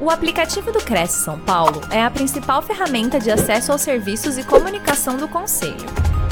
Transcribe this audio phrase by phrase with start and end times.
[0.00, 4.44] O aplicativo do Cresce São Paulo é a principal ferramenta de acesso aos serviços e
[4.44, 5.88] comunicação do Conselho.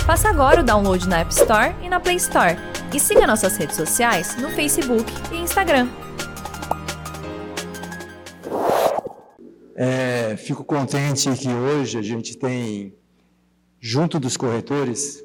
[0.06, 2.56] Faça agora o download na App Store e na Play Store.
[2.94, 5.88] E siga nossas redes sociais no Facebook e Instagram.
[9.74, 12.94] É, fico contente que hoje a gente tem,
[13.80, 15.24] junto dos corretores,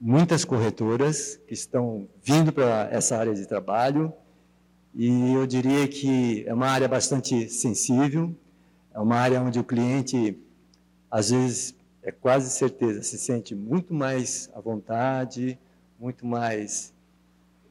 [0.00, 4.12] muitas corretoras que estão vindo para essa área de trabalho
[4.98, 8.34] e eu diria que é uma área bastante sensível,
[8.92, 10.36] é uma área onde o cliente,
[11.08, 15.56] às vezes, é quase certeza, se sente muito mais à vontade,
[16.00, 16.92] muito mais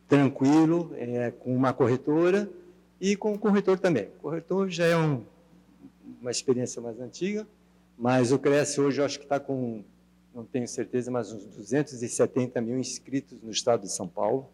[0.07, 2.49] tranquilo é, com uma corretora
[2.97, 4.05] e com o corretor também.
[4.19, 5.21] O corretor já é um,
[6.21, 7.45] uma experiência mais antiga,
[7.97, 9.83] mas o Cresce hoje eu acho que está com,
[10.33, 14.47] não tenho certeza, mas uns 270 mil inscritos no estado de São Paulo.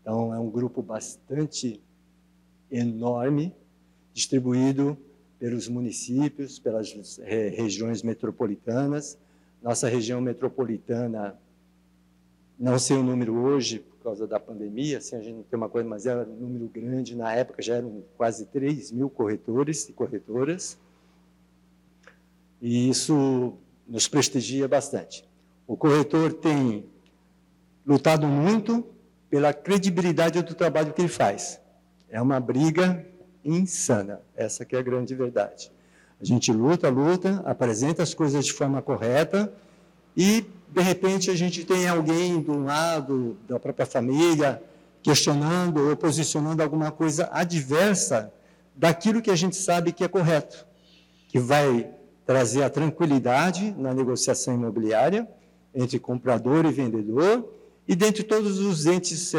[0.00, 1.80] Então, é um grupo bastante
[2.70, 3.54] enorme,
[4.12, 4.96] distribuído
[5.38, 9.18] pelos municípios, pelas regiões metropolitanas.
[9.62, 11.38] Nossa região metropolitana,
[12.58, 15.68] não sei o número hoje, por causa da pandemia, assim, a gente não tem uma
[15.68, 17.14] coisa, mas era um número grande.
[17.14, 20.78] Na época já eram quase 3 mil corretores e corretoras.
[22.60, 23.54] E isso
[23.86, 25.28] nos prestigia bastante.
[25.66, 26.84] O corretor tem
[27.86, 28.86] lutado muito
[29.30, 31.60] pela credibilidade do trabalho que ele faz.
[32.08, 33.06] É uma briga
[33.44, 35.70] insana, essa que é a grande verdade.
[36.20, 39.50] A gente luta, luta, apresenta as coisas de forma correta
[40.16, 44.60] e, de repente, a gente tem alguém do lado da própria família
[45.02, 48.32] questionando ou posicionando alguma coisa adversa
[48.76, 50.66] daquilo que a gente sabe que é correto,
[51.28, 51.88] que vai
[52.26, 55.26] trazer a tranquilidade na negociação imobiliária
[55.74, 57.48] entre comprador e vendedor
[57.90, 59.38] e dentre todos os entes é,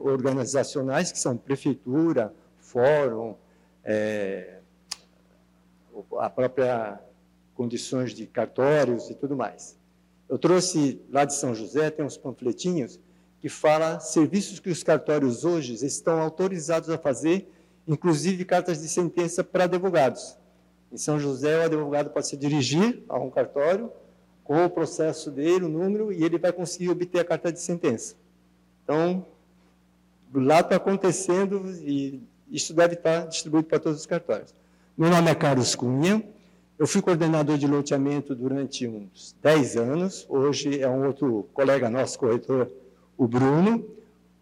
[0.00, 3.36] organizacionais, que são prefeitura, fórum,
[3.84, 4.58] é,
[6.18, 6.98] a própria
[7.54, 9.78] condições de cartórios e tudo mais.
[10.28, 12.98] Eu trouxe lá de São José, tem uns panfletinhos
[13.40, 17.48] que fala serviços que os cartórios hoje estão autorizados a fazer,
[17.86, 20.36] inclusive cartas de sentença para advogados.
[20.90, 23.92] Em São José, o advogado pode se dirigir a um cartório
[24.44, 28.16] com o processo dele, o número, e ele vai conseguir obter a carta de sentença.
[28.84, 29.24] Então,
[30.34, 34.54] lá está acontecendo e isso deve estar distribuído para todos os cartórios.
[34.96, 36.22] Meu nome é Carlos Cunha,
[36.78, 42.18] eu fui coordenador de loteamento durante uns 10 anos, hoje é um outro colega nosso,
[42.18, 42.70] corretor,
[43.16, 43.86] o Bruno,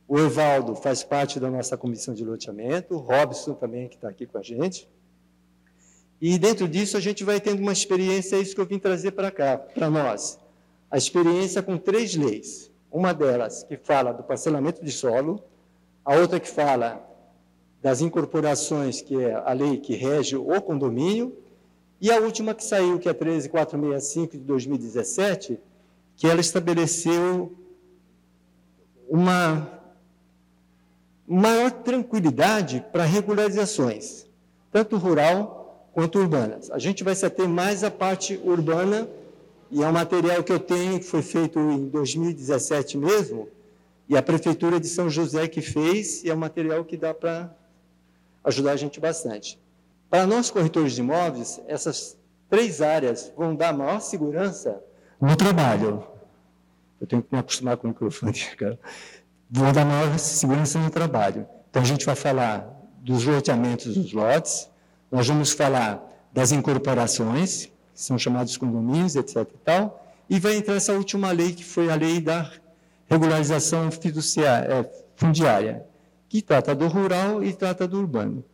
[0.09, 4.27] o Evaldo faz parte da nossa comissão de loteamento, o Robson também, que está aqui
[4.27, 4.89] com a gente,
[6.21, 9.13] e dentro disso a gente vai tendo uma experiência, é isso que eu vim trazer
[9.13, 10.39] para cá, para nós.
[10.91, 12.71] A experiência com três leis.
[12.93, 15.43] Uma delas que fala do parcelamento de solo,
[16.05, 17.07] a outra que fala
[17.81, 21.35] das incorporações, que é a lei que rege o condomínio,
[22.01, 25.59] e a última que saiu, que é a 13465 de 2017,
[26.17, 27.55] que ela estabeleceu
[29.09, 29.81] uma
[31.27, 34.27] maior tranquilidade para regularizações,
[34.71, 35.60] tanto rural
[35.93, 36.71] quanto urbanas.
[36.71, 39.09] A gente vai se ater mais à parte urbana,
[39.71, 43.49] e é um material que eu tenho, que foi feito em 2017 mesmo,
[44.09, 47.55] e a Prefeitura de São José que fez, e é um material que dá para
[48.43, 49.59] ajudar a gente bastante.
[50.09, 52.19] Para nós, corretores de imóveis, essas
[52.49, 54.83] três áreas vão dar maior segurança
[55.21, 56.05] no trabalho.
[57.01, 58.79] Eu tenho que me acostumar com o microfone, cara.
[59.49, 61.47] Vão dar maior segurança no trabalho.
[61.71, 62.69] Então, a gente vai falar
[62.99, 64.70] dos loteamentos dos lotes,
[65.11, 66.01] nós vamos falar
[66.33, 69.37] das incorporações, que são chamados condomínios, etc.
[69.39, 72.51] e tal, e vai entrar essa última lei, que foi a lei da
[73.09, 75.85] regularização fiduciária, é, fundiária,
[76.29, 78.45] que trata do rural e trata do urbano.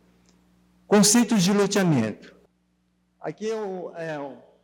[0.87, 2.35] Conceitos de loteamento.
[3.21, 4.19] Aqui é um, é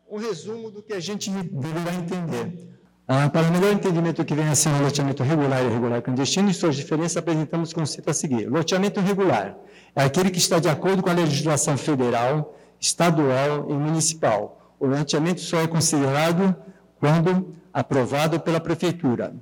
[0.09, 2.73] um resumo do que a gente deverá entender.
[3.07, 6.53] Ah, para melhor entendimento que vem a ser o loteamento regular e irregular clandestino e
[6.53, 8.49] suas diferenças, apresentamos o conceito a seguir.
[8.49, 9.57] Loteamento regular
[9.95, 14.75] é aquele que está de acordo com a legislação federal, estadual e municipal.
[14.79, 16.55] O loteamento só é considerado
[16.99, 19.35] quando aprovado pela prefeitura,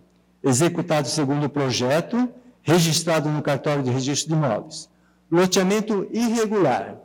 [0.43, 2.29] executado segundo o projeto,
[2.61, 4.89] registrado no cartório de registro de imóveis.
[5.31, 6.97] Loteamento irregular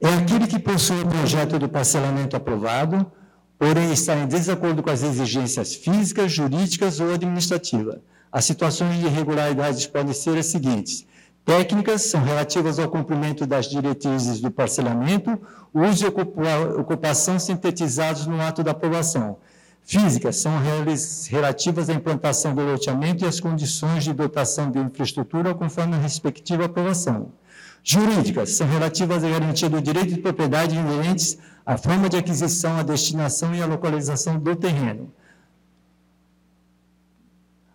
[0.00, 3.10] é aquele que possui o projeto do parcelamento aprovado,
[3.58, 8.00] porém está em desacordo com as exigências físicas, jurídicas ou administrativas.
[8.30, 11.06] As situações de irregularidades podem ser as seguintes:
[11.44, 15.38] técnicas são relativas ao cumprimento das diretrizes do parcelamento,
[15.72, 16.08] uso e
[16.78, 19.36] ocupação sintetizados no ato da aprovação.
[19.82, 20.52] Físicas são
[21.28, 26.64] relativas à implantação do loteamento e às condições de dotação de infraestrutura conforme a respectiva
[26.64, 27.32] aprovação.
[27.82, 31.36] Jurídicas são relativas à garantia do direito de propriedade inerentes
[31.66, 35.12] à forma de aquisição, à destinação e à localização do terreno.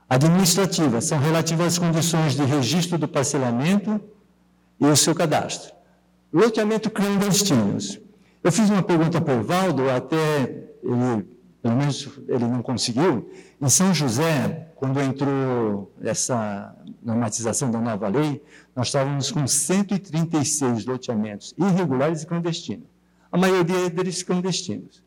[0.10, 4.02] Administrativas são relativas às condições de registro do parcelamento
[4.80, 5.72] e o seu cadastro.
[6.34, 8.00] Loteamento clandestinos.
[8.44, 11.28] Eu fiz uma pergunta para o Valdo, até ele,
[11.62, 13.30] pelo menos ele não conseguiu.
[13.62, 18.42] Em São José, quando entrou essa normatização da nova lei,
[18.76, 22.88] nós estávamos com 136 loteamentos irregulares e clandestinos.
[23.32, 25.04] A maioria deles clandestinos.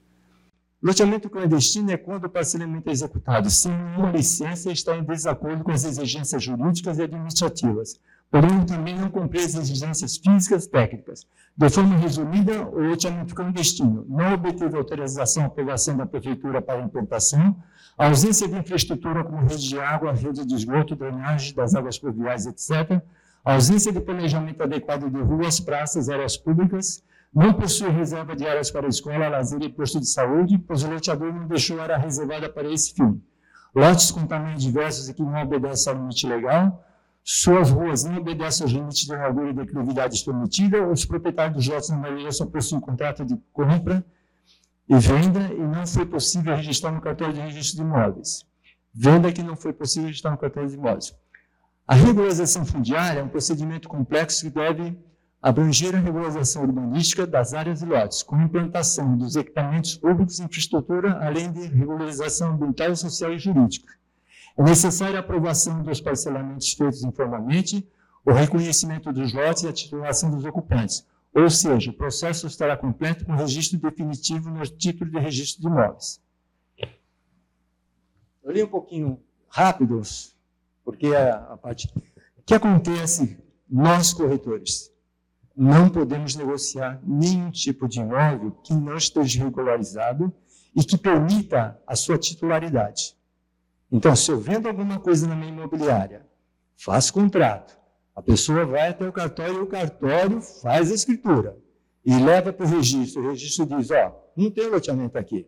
[0.83, 5.63] Loteamento clandestino é quando o parcelamento é executado sem nenhuma licença e está em desacordo
[5.63, 11.25] com as exigências jurídicas e administrativas, porém também não cumprir as exigências físicas e técnicas.
[11.57, 17.57] De forma resumida, o loteamento clandestino não obteve autorização ou aprovação da prefeitura para implantação,
[17.97, 22.45] a ausência de infraestrutura como rede de água, rede de esgoto, drenagem das águas pluviais,
[22.47, 23.01] etc.,
[23.45, 28.71] a ausência de planejamento adequado de ruas, praças, áreas públicas, não possui reserva de áreas
[28.71, 32.71] para escola, lazer e posto de saúde, pois o loteador não deixou área reservada para
[32.71, 33.23] esse fim.
[33.75, 36.85] Lotes com tamanhos diversos e que não obedecem ao limite legal,
[37.25, 41.89] suas ruas não obedecem aos limites de largura e declividades permitida, os proprietários dos lotes,
[41.89, 44.05] na maioria, só possuem contrato de compra
[44.87, 48.45] e venda e não foi possível registrar no cartório de registro de imóveis.
[48.93, 51.15] Venda que não foi possível registrar no cartório de imóveis.
[51.87, 54.99] A regularização fundiária é um procedimento complexo que deve
[55.43, 61.19] abranger a regularização urbanística das áreas e lotes, com implantação dos equipamentos públicos e infraestrutura,
[61.21, 63.93] além de regularização ambiental, social e jurídica.
[64.57, 67.85] É necessária a aprovação dos parcelamentos feitos informalmente,
[68.25, 71.05] o reconhecimento dos lotes e a titulação dos ocupantes,
[71.35, 76.21] ou seja, o processo estará completo com registro definitivo no título de registro de imóveis.
[78.45, 80.03] Eu li um pouquinho rápido,
[80.85, 81.93] porque a, a parte.
[82.37, 84.92] O que acontece, nós corretores?
[85.57, 90.33] Não podemos negociar nenhum tipo de imóvel que não esteja regularizado
[90.75, 93.17] e que permita a sua titularidade.
[93.91, 96.27] Então, se eu vendo alguma coisa na minha imobiliária,
[96.77, 97.79] faço contrato,
[98.15, 101.57] a pessoa vai até o cartório e o cartório faz a escritura
[102.05, 103.23] e leva para o registro.
[103.23, 105.47] O registro diz: ó, não tem loteamento aqui.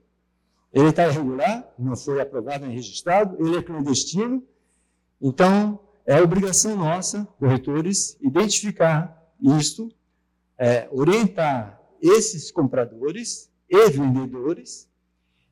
[0.73, 4.43] Ele está irregular, não foi aprovado nem registrado, ele é clandestino.
[5.21, 9.93] Então, é obrigação nossa, corretores, identificar isto,
[10.59, 14.89] é, orientar esses compradores e vendedores.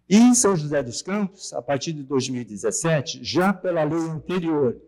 [0.09, 4.81] E em São José dos Campos, a partir de 2017, já pela lei anterior,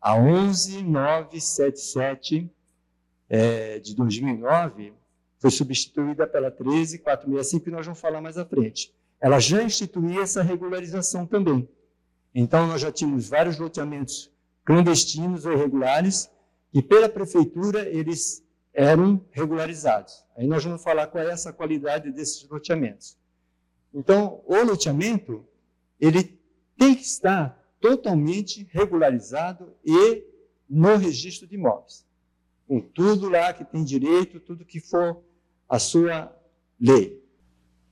[0.00, 2.50] a 11977
[3.28, 4.94] é, de 2009,
[5.38, 8.92] foi substituída pela 13465, que nós vamos falar mais à frente.
[9.20, 11.68] Ela já instituía essa regularização também.
[12.34, 14.30] Então, nós já tínhamos vários loteamentos
[14.64, 16.28] clandestinos ou irregulares,
[16.72, 18.44] e pela prefeitura eles
[18.76, 20.22] eram regularizados.
[20.36, 23.16] Aí nós vamos falar qual é essa qualidade desses loteamentos.
[23.92, 25.42] Então, o loteamento,
[25.98, 26.38] ele
[26.76, 30.22] tem que estar totalmente regularizado e
[30.68, 32.04] no registro de imóveis.
[32.68, 35.22] Com tudo lá que tem direito, tudo que for
[35.66, 36.30] a sua
[36.78, 37.24] lei.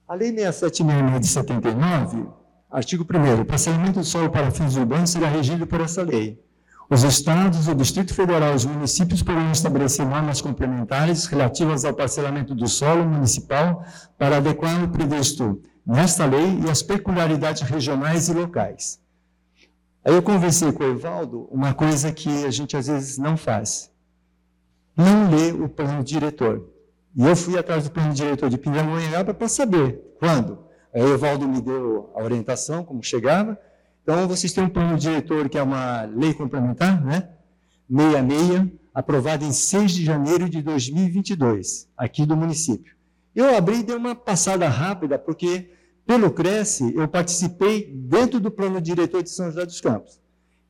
[0.07, 2.29] A Lei 6766 de 79,
[2.71, 6.44] artigo 1 o parcelamento do solo para fins urbanos será regido por essa lei.
[6.91, 12.55] Os estados, o Distrito Federal e os municípios poderão estabelecer normas complementares relativas ao parcelamento
[12.55, 13.85] do solo municipal
[14.19, 19.01] para adequar o previsto nesta lei e as peculiaridades regionais e locais.
[20.05, 23.91] Aí eu conversei com o Evaldo uma coisa que a gente às vezes não faz.
[24.95, 26.69] Não lê o plano diretor.
[27.17, 30.59] E eu fui atrás do plano diretor de Pindamonhangaba para saber quando.
[30.95, 33.59] Aí o Evaldo me deu a orientação, como chegava,
[34.05, 37.31] então, vocês têm um plano diretor que é uma lei complementar, né?
[37.91, 42.95] 66, aprovada em 6 de janeiro de 2022, aqui do município.
[43.35, 45.71] Eu abri e dei uma passada rápida, porque
[46.07, 50.21] pelo Cresce eu participei dentro do plano diretor de São José dos Campos.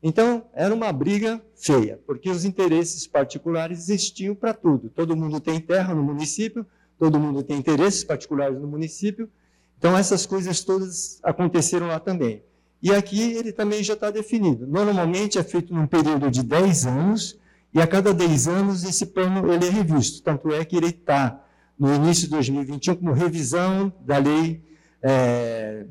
[0.01, 4.89] Então, era uma briga feia, porque os interesses particulares existiam para tudo.
[4.89, 6.65] Todo mundo tem terra no município,
[6.97, 9.29] todo mundo tem interesses particulares no município.
[9.77, 12.41] Então, essas coisas todas aconteceram lá também.
[12.85, 14.67] E aqui ele também já está definido.
[14.67, 17.35] Normalmente é feito num período de 10 anos,
[17.73, 20.21] e a cada 10 anos esse plano ele é revisto.
[20.21, 21.43] Tanto é que ele está
[21.79, 24.61] no início de 2021 como revisão da lei
[25.01, 25.87] é,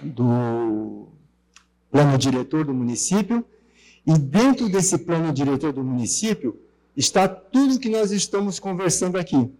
[0.00, 1.08] do
[1.90, 3.44] plano diretor do município,
[4.06, 6.60] e dentro desse plano diretor do município
[6.96, 9.52] está tudo que nós estamos conversando aqui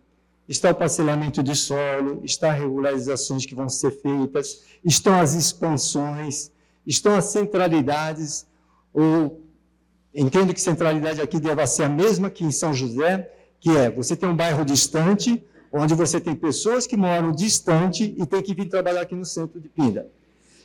[0.49, 6.51] está o parcelamento de solo, está regularizações que vão ser feitas, estão as expansões,
[6.87, 8.47] estão as centralidades,
[8.93, 9.41] ou
[10.15, 13.31] entendo que centralidade aqui deva ser a mesma que em São José,
[13.61, 18.27] que é, você tem um bairro distante, onde você tem pessoas que moram distante e
[18.27, 20.11] tem que vir trabalhar aqui no centro de Pinda.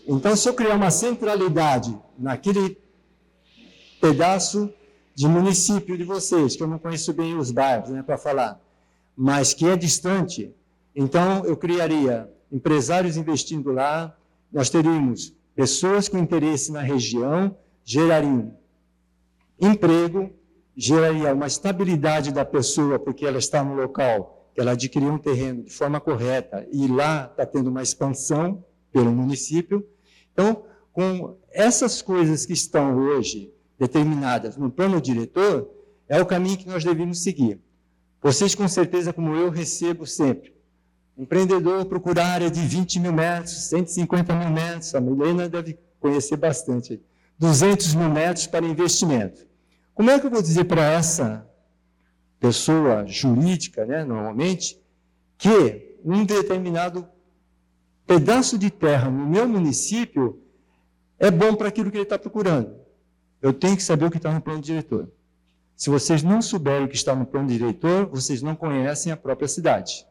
[0.06, 2.78] Então, se eu criar uma centralidade naquele
[4.02, 4.74] pedaço
[5.16, 8.60] de município de vocês, que eu não conheço bem os bairros, né, para falar,
[9.18, 10.54] mas que é distante,
[10.96, 14.16] então eu criaria empresários investindo lá,
[14.54, 18.56] nós teríamos pessoas com interesse na região, gerariam
[19.60, 20.30] emprego,
[20.76, 25.72] geraria uma estabilidade da pessoa, porque ela está no local, ela adquiriu um terreno de
[25.72, 29.84] forma correta e lá está tendo uma expansão pelo município.
[30.32, 35.70] Então, com essas coisas que estão hoje determinadas no plano diretor,
[36.08, 37.60] é o caminho que nós devemos seguir.
[38.22, 40.56] Vocês, com certeza, como eu, recebo sempre.
[41.18, 47.02] Empreendedor procura área de 20 mil metros, 150 mil metros, a Milena deve conhecer bastante.
[47.40, 49.48] 200 mil metros para investimento.
[49.94, 51.48] Como é que eu vou dizer para essa
[52.40, 54.80] pessoa jurídica, né, normalmente,
[55.38, 57.08] que um determinado
[58.06, 60.40] pedaço de terra no meu município
[61.18, 62.76] é bom para aquilo que ele está procurando?
[63.42, 65.12] Eu tenho que saber o que está no plano diretor.
[65.78, 69.48] Se vocês não souberem o que está no plano diretor, vocês não conhecem a própria
[69.48, 70.08] cidade.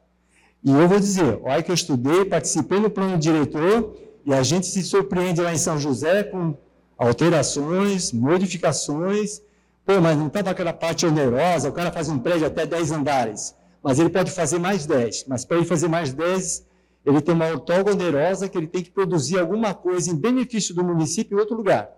[0.63, 4.69] E eu vou dizer, olha que eu estudei, participei no plano diretor, e a gente
[4.69, 6.57] se surpreende lá em São José com
[6.97, 9.43] alterações, modificações.
[9.85, 13.53] Pô, mas não estava aquela parte onerosa, o cara faz um prédio até 10 andares,
[13.83, 15.25] mas ele pode fazer mais 10.
[15.27, 16.65] Mas para ele fazer mais 10,
[17.05, 20.85] ele tem uma outorga onerosa que ele tem que produzir alguma coisa em benefício do
[20.85, 21.91] município em outro lugar.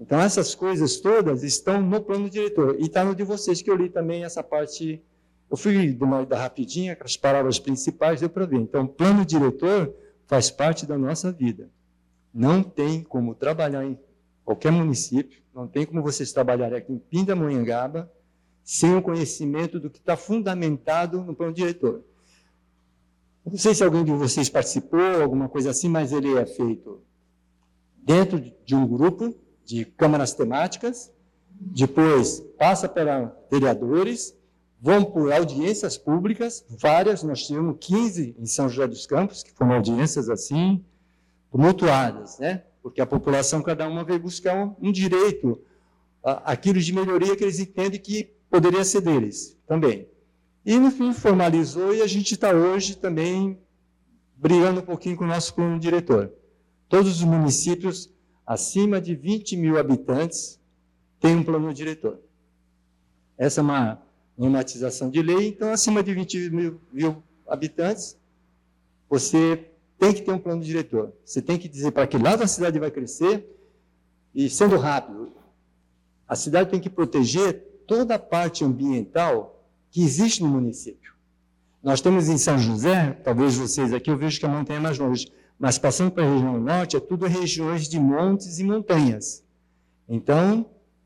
[0.00, 2.74] Então, essas coisas todas estão no plano diretor.
[2.78, 5.02] E está no de vocês, que eu li também essa parte.
[5.50, 8.56] Eu fui de uma ida rapidinha, as palavras principais, deu para ver.
[8.56, 9.94] Então, plano diretor
[10.26, 11.68] faz parte da nossa vida.
[12.32, 13.98] Não tem como trabalhar em
[14.42, 18.10] qualquer município, não tem como vocês trabalharem aqui em Pindamonhangaba
[18.64, 22.04] sem o conhecimento do que está fundamentado no plano diretor.
[23.44, 27.02] Não sei se alguém de vocês participou, alguma coisa assim, mas ele é feito
[28.02, 29.34] dentro de um grupo
[29.70, 31.12] de câmaras temáticas,
[31.48, 34.34] depois passa para vereadores,
[34.80, 39.74] vão por audiências públicas, várias, nós tivemos 15 em São José dos Campos, que foram
[39.74, 40.84] audiências assim,
[41.52, 42.64] tumultuadas, né?
[42.82, 45.60] Porque a população, cada uma veio buscar um, um direito,
[46.24, 50.08] aquilo de melhoria que eles entendem que poderia ser deles também.
[50.66, 53.58] E, no fim, formalizou e a gente está hoje também
[54.34, 56.32] brigando um pouquinho com o nosso plano diretor.
[56.88, 58.12] Todos os municípios
[58.50, 60.58] acima de 20 mil habitantes
[61.20, 62.18] tem um plano diretor.
[63.38, 64.02] Essa é uma
[64.36, 68.18] normatização de lei, então, acima de 20 mil, mil habitantes,
[69.08, 71.12] você tem que ter um plano diretor.
[71.24, 73.56] Você tem que dizer para que lado a cidade vai crescer,
[74.34, 75.30] e sendo rápido,
[76.26, 81.14] a cidade tem que proteger toda a parte ambiental que existe no município.
[81.80, 84.98] Nós temos em São José, talvez vocês aqui, eu vejo que a montanha é mais
[84.98, 89.44] longe, mas passando para a região norte, é tudo regiões de montes e montanhas.
[90.08, 90.64] Então,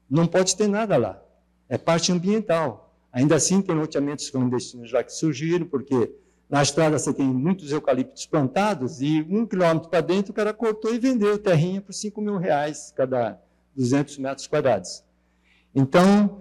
[0.09, 1.21] não pode ter nada lá.
[1.69, 2.95] É parte ambiental.
[3.13, 6.15] Ainda assim, tem loteamentos clandestinos já que surgiram, porque
[6.49, 10.95] na estrada você tem muitos eucaliptos plantados e um quilômetro para dentro o cara cortou
[10.95, 13.41] e vendeu terrinha por 5 mil reais cada
[13.75, 15.03] 200 metros quadrados.
[15.75, 16.39] Então,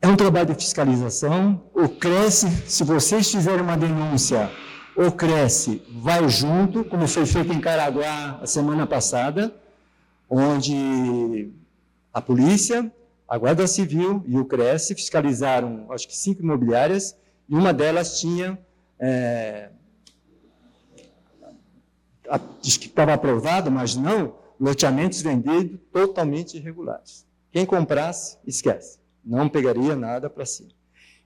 [0.00, 1.60] é um trabalho de fiscalização.
[1.74, 4.48] O Cresce, se vocês fizerem uma denúncia
[4.96, 9.54] o Cresce vai junto, como foi feito em Caraguá a semana passada,
[10.28, 11.52] onde
[12.12, 12.90] a polícia,
[13.28, 17.14] a Guarda Civil e o Cresce fiscalizaram, acho que cinco imobiliárias,
[17.48, 18.58] e uma delas tinha,
[18.98, 19.68] é,
[22.62, 27.26] diz que estava aprovado, mas não, loteamentos vendidos totalmente irregulares.
[27.52, 30.75] Quem comprasse, esquece, não pegaria nada para si.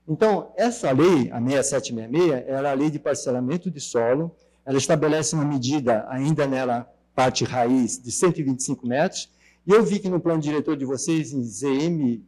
[0.07, 5.45] Então, essa lei, a 6766, era a lei de parcelamento de solo, ela estabelece uma
[5.45, 9.29] medida ainda nela, parte raiz, de 125 metros,
[9.65, 12.23] e eu vi que no plano diretor de vocês, em ZM,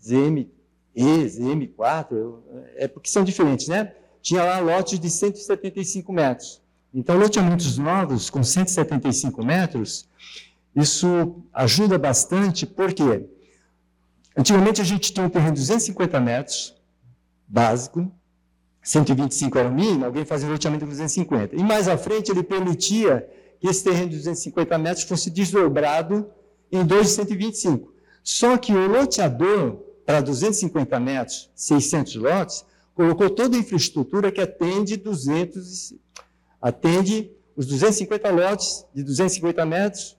[0.00, 0.48] ZM,
[0.94, 2.38] E, ZM4,
[2.76, 3.94] é porque são diferentes, né?
[4.20, 6.60] Tinha lá lotes de 175 metros.
[6.94, 10.06] Então, loteamentos novos com 175 metros,
[10.76, 13.26] isso ajuda bastante, por quê?
[14.36, 16.74] Antigamente a gente tinha um terreno de 250 metros,
[17.46, 18.10] básico,
[18.82, 21.54] 125 era o mínimo, alguém fazia um loteamento de 250.
[21.54, 23.28] E mais à frente ele permitia
[23.60, 26.28] que esse terreno de 250 metros fosse desdobrado
[26.70, 27.92] em dois de 125.
[28.24, 34.96] Só que o loteador, para 250 metros, 600 lotes, colocou toda a infraestrutura que atende
[34.96, 35.94] 200,
[36.60, 40.16] atende os 250 lotes de 250 metros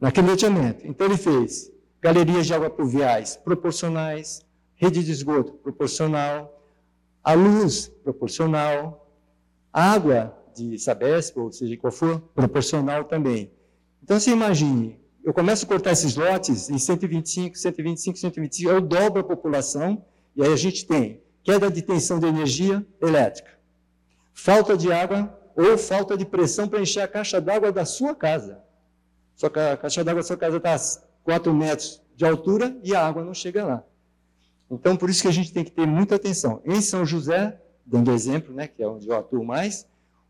[0.00, 0.86] naquele loteamento.
[0.86, 6.64] Então ele fez galerias de água pluviais proporcionais, rede de esgoto proporcional,
[7.22, 9.14] a luz proporcional,
[9.72, 13.52] água de Sabesp, ou seja, qual for, proporcional também.
[14.02, 19.20] Então, você imagine, eu começo a cortar esses lotes em 125, 125, 125, eu dobro
[19.20, 20.04] a população,
[20.34, 23.50] e aí a gente tem queda de tensão de energia elétrica,
[24.32, 28.62] falta de água ou falta de pressão para encher a caixa d'água da sua casa.
[29.36, 30.78] Que a caixa d'água da sua casa está a
[31.24, 33.84] 4 metros de altura e a água não chega lá.
[34.70, 36.62] Então, por isso que a gente tem que ter muita atenção.
[36.64, 39.86] Em São José, dando exemplo, né, que é onde eu atuo mais,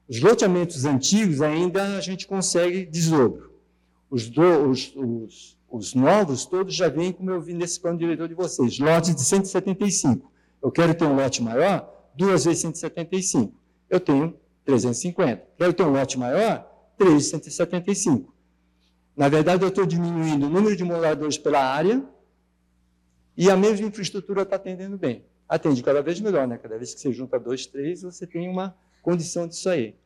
[0.08, 3.52] os loteamentos antigos ainda a gente consegue desdobro.
[4.10, 8.26] Os, do, os, os, os novos todos já vêm, como eu vi nesse plano diretor
[8.26, 10.32] de vocês, lotes de 175.
[10.62, 13.54] Eu quero ter um lote maior, duas vezes 175.
[13.88, 15.42] Eu tenho 350.
[15.56, 16.66] Quero ter um lote maior,
[16.98, 18.34] 3 de 175.
[19.16, 22.02] Na verdade, eu estou diminuindo o número de moradores pela área
[23.36, 25.24] e a mesma infraestrutura está atendendo bem.
[25.48, 26.58] Atende cada vez melhor, né?
[26.58, 29.96] Cada vez que você junta dois, três, você tem uma condição disso aí.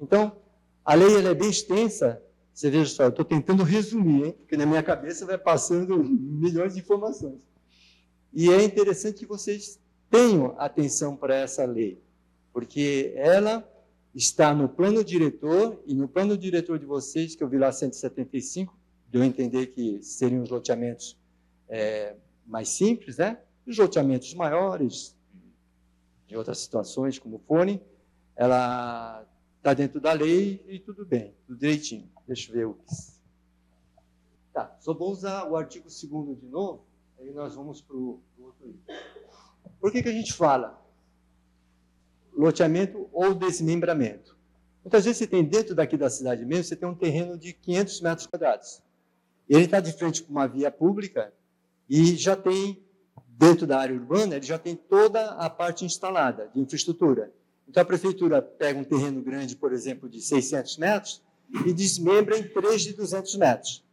[0.00, 0.36] Então,
[0.84, 2.20] a lei é bem extensa.
[2.52, 4.32] Você veja só, eu estou tentando resumir, hein?
[4.32, 7.38] porque na minha cabeça vai passando milhões de informações.
[8.32, 12.02] E é interessante que vocês tenham atenção para essa lei,
[12.52, 13.66] porque ela
[14.14, 18.76] está no plano diretor, e no plano diretor de vocês, que eu vi lá 175,
[19.08, 21.18] deu a entender que seriam os loteamentos
[21.68, 23.40] é, mais simples, né?
[23.66, 25.16] Os loteamentos maiores,
[26.26, 27.82] de outras situações, como fone,
[28.36, 32.08] ela está dentro da lei e tudo bem, tudo direitinho.
[32.26, 32.84] Deixa eu ver o que.
[34.52, 36.84] Tá, só vou usar o artigo 2 de novo,
[37.18, 38.96] aí nós vamos para o outro item.
[39.80, 40.82] Por que, que a gente fala
[42.40, 44.36] loteamento ou desmembramento?
[44.84, 48.00] Muitas vezes você tem dentro daqui da cidade mesmo, você tem um terreno de 500
[48.00, 48.82] metros quadrados.
[49.48, 51.32] Ele está de frente com uma via pública
[51.88, 52.82] e já tem,
[53.26, 57.32] dentro da área urbana, ele já tem toda a parte instalada de infraestrutura.
[57.68, 61.22] Então, a prefeitura pega um terreno grande, por exemplo, de 600 metros
[61.66, 63.84] e desmembra em 3 de 200 metros.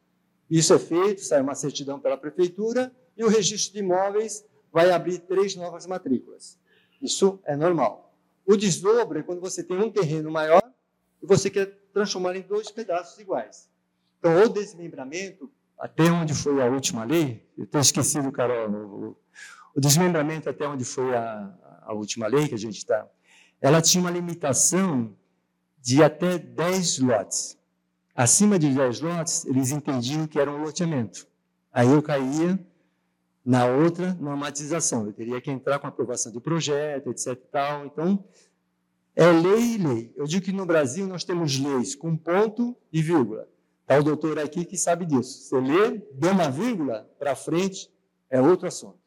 [0.50, 5.20] Isso é feito, sai uma certidão pela prefeitura e o registro de imóveis vai abrir
[5.20, 6.58] três novas matrículas.
[7.02, 8.05] Isso é normal.
[8.46, 10.62] O desdobro é quando você tem um terreno maior
[11.22, 13.70] e você quer transformar em dois pedaços iguais.
[14.20, 19.18] Então, o desmembramento, até onde foi a última lei, eu estou esquecido, Carol, o,
[19.76, 23.08] o desmembramento até onde foi a, a última lei que a gente está,
[23.62, 25.16] ela tinha uma limitação
[25.82, 27.58] de até 10 lotes.
[28.16, 31.28] Acima de 10 lotes, eles entendiam que era um loteamento.
[31.72, 32.60] Aí eu caía
[33.46, 35.06] na outra normatização.
[35.06, 37.36] Eu teria que entrar com aprovação de projeto, etc.
[37.52, 37.86] Tal.
[37.86, 38.26] Então,
[39.16, 40.14] é lei e lei.
[40.18, 43.48] Eu digo que no Brasil nós temos leis com ponto e vírgula.
[43.82, 45.44] Está o doutor aqui que sabe disso.
[45.44, 47.92] Você lê, deu uma vírgula para frente,
[48.30, 48.98] é outro assunto.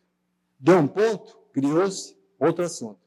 [0.59, 3.01] Deu um ponto, criou-se outro assunto.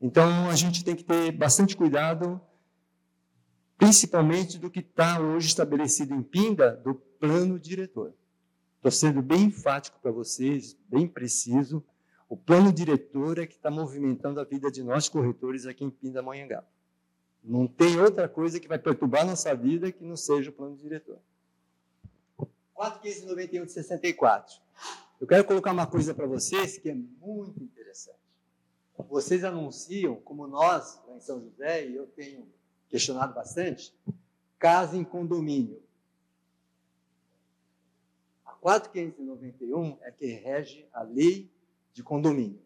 [0.00, 2.38] Então, a gente tem que ter bastante cuidado,
[3.78, 8.12] principalmente do que está hoje estabelecido em Pinda, do plano diretor.
[8.76, 11.84] Estou sendo bem enfático para vocês, bem preciso.
[12.28, 16.66] O plano diretor é que está movimentando a vida de nós corretores aqui em Pindamonhangaba.
[17.42, 21.18] Não tem outra coisa que vai perturbar nossa vida que não seja o plano diretor.
[22.76, 24.60] 4.591 de 64.
[25.20, 28.18] Eu quero colocar uma coisa para vocês que é muito interessante.
[29.08, 32.46] Vocês anunciam, como nós, lá em São José, e eu tenho
[32.88, 33.94] questionado bastante,
[34.58, 35.80] casa em condomínio.
[38.66, 41.48] 4591 é que rege a lei
[41.92, 42.60] de condomínio.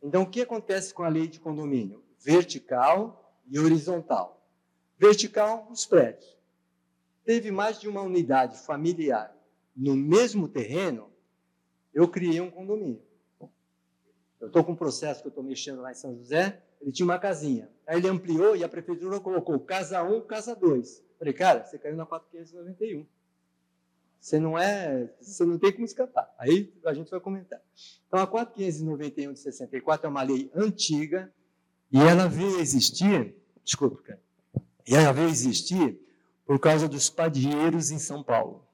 [0.00, 2.04] Então, o que acontece com a lei de condomínio?
[2.20, 4.40] Vertical e horizontal.
[4.96, 6.38] Vertical, os prédios.
[7.24, 9.36] Teve mais de uma unidade familiar
[9.74, 11.10] no mesmo terreno,
[11.92, 13.02] eu criei um condomínio.
[14.40, 17.06] Eu estou com um processo que eu estou mexendo lá em São José, ele tinha
[17.06, 17.68] uma casinha.
[17.88, 21.02] Aí ele ampliou e a prefeitura colocou casa 1, casa 2.
[21.18, 23.04] Falei, cara, você caiu na 4591.
[24.20, 26.32] Você não é, você não tem como escapar.
[26.38, 27.60] Aí a gente vai comentar.
[28.06, 31.32] Então a 4591 de 64 é uma lei antiga
[31.90, 34.20] e ela veio existir, desculpa, cara,
[34.86, 35.98] e ela veio existir
[36.44, 38.66] por causa dos padeiros em São Paulo.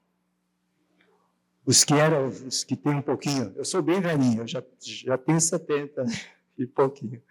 [1.65, 5.17] Os que eram, os que têm um pouquinho, eu sou bem velhinho, eu já, já
[5.17, 6.05] tenho 70
[6.57, 7.21] e pouquinho.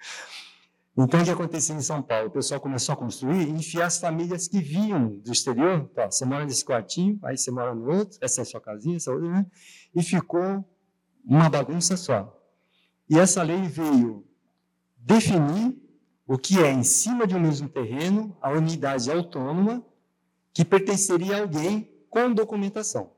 [0.98, 2.28] Então, o que aconteceu em São Paulo?
[2.28, 5.86] O pessoal começou a construir e enfiar as famílias que vinham do exterior.
[5.94, 8.96] Tá, você mora nesse quartinho, aí você mora no outro, essa é a sua casinha,
[8.96, 9.46] essa outra, né?
[9.94, 10.64] E ficou
[11.22, 12.34] uma bagunça só.
[13.10, 14.24] E essa lei veio
[14.96, 15.76] definir
[16.26, 19.84] o que é, em cima de um mesmo terreno, a unidade autônoma
[20.52, 23.12] que pertenceria a alguém com documentação.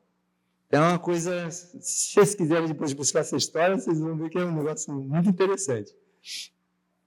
[0.68, 4.44] É uma coisa, se vocês quiserem depois buscar essa história, vocês vão ver que é
[4.44, 5.96] um negócio muito interessante.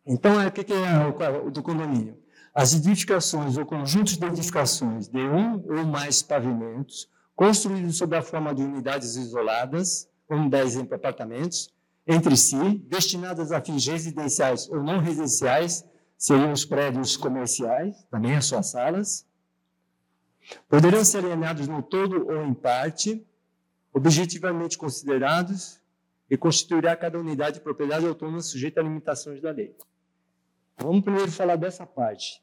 [0.06, 2.18] Então, o que é o do condomínio?
[2.54, 8.54] As edificações ou conjuntos de edificações de um ou mais pavimentos, construídos sob a forma
[8.54, 11.74] de unidades isoladas, como dar exemplo apartamentos,
[12.06, 15.86] entre si, destinadas a fins residenciais ou não residenciais,
[16.18, 19.26] seriam os prédios comerciais, também as suas salas.
[20.68, 23.26] Poderão ser alienados no todo ou em parte,
[23.94, 25.80] objetivamente considerados,
[26.30, 29.76] e constituirá cada unidade de propriedade autônoma sujeita a limitações da lei.
[30.78, 32.42] Vamos primeiro falar dessa parte.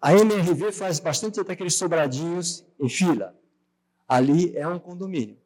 [0.00, 3.34] A MRV faz bastante até aqueles sobradinhos em fila.
[4.08, 5.36] Ali é um condomínio.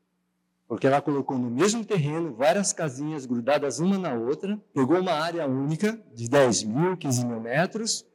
[0.66, 5.46] Porque ela colocou no mesmo terreno várias casinhas grudadas uma na outra, pegou uma área
[5.46, 8.06] única de 10 mil, 15 mil metros,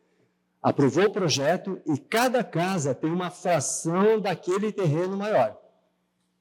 [0.62, 5.58] aprovou o projeto e cada casa tem uma fração daquele terreno maior.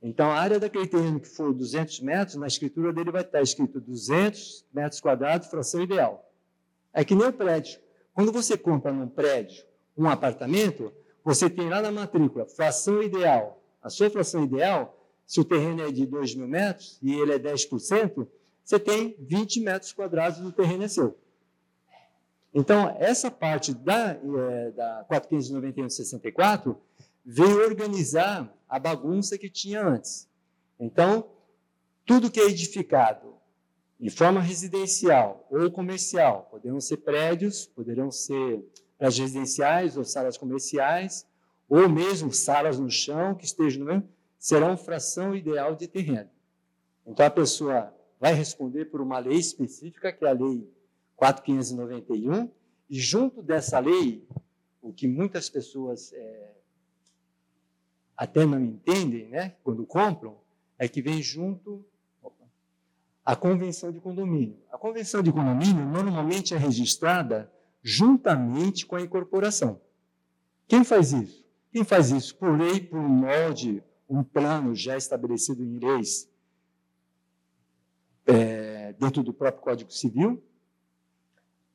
[0.03, 3.81] Então, a área daquele terreno que for 200 metros, na escritura dele vai estar escrito
[3.81, 6.31] 200 metros quadrados, fração ideal.
[6.93, 7.81] É que nem o prédio.
[8.15, 9.65] Quando você compra num prédio
[9.97, 10.93] um apartamento,
[11.25, 13.61] você tem lá na matrícula fração ideal.
[13.83, 17.39] A sua fração ideal, se o terreno é de 2 mil metros e ele é
[17.39, 18.27] 10%,
[18.65, 21.17] você tem 20 metros quadrados do terreno é seu.
[22.55, 26.77] Então, essa parte da, é, da 4.591.64
[27.31, 30.27] veio organizar a bagunça que tinha antes.
[30.81, 31.29] Então,
[32.07, 33.35] tudo que é edificado
[34.01, 38.65] de forma residencial ou comercial, poderão ser prédios, poderão ser
[38.97, 41.27] prédios residenciais ou salas comerciais,
[41.69, 46.31] ou mesmo salas no chão que estejam no mesmo, serão fração ideal de terreno.
[47.07, 50.67] Então, a pessoa vai responder por uma lei específica, que é a Lei
[51.21, 52.51] 4.591,
[52.89, 54.27] e junto dessa lei,
[54.81, 56.58] o que muitas pessoas é,
[58.19, 60.37] até não entendem, né, quando compram,
[60.77, 61.85] é que vem junto
[63.25, 64.59] a convenção de condomínio.
[64.73, 67.51] A convenção de condomínio normalmente é registrada
[67.81, 69.81] juntamente com a incorporação.
[70.67, 71.47] Quem faz isso?
[71.71, 72.35] Quem faz isso?
[72.35, 76.29] Por lei, por um molde, um plano já estabelecido em leis
[78.27, 80.43] é, dentro do próprio Código Civil.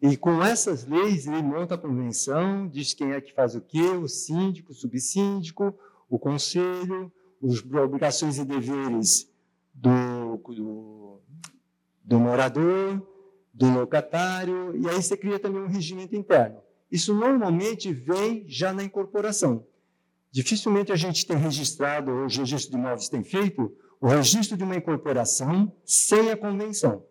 [0.01, 3.79] E com essas leis, ele monta a convenção, diz quem é que faz o quê,
[3.79, 5.73] o síndico, o subsíndico,
[6.13, 7.11] o conselho,
[7.43, 9.27] as obrigações e deveres
[9.73, 11.19] do, do,
[12.03, 13.01] do morador,
[13.51, 16.61] do locatário, e aí você cria também um regimento interno.
[16.91, 19.65] Isso normalmente vem já na incorporação.
[20.31, 24.63] Dificilmente a gente tem registrado, ou os registros de imóveis têm feito, o registro de
[24.63, 27.03] uma incorporação sem a convenção.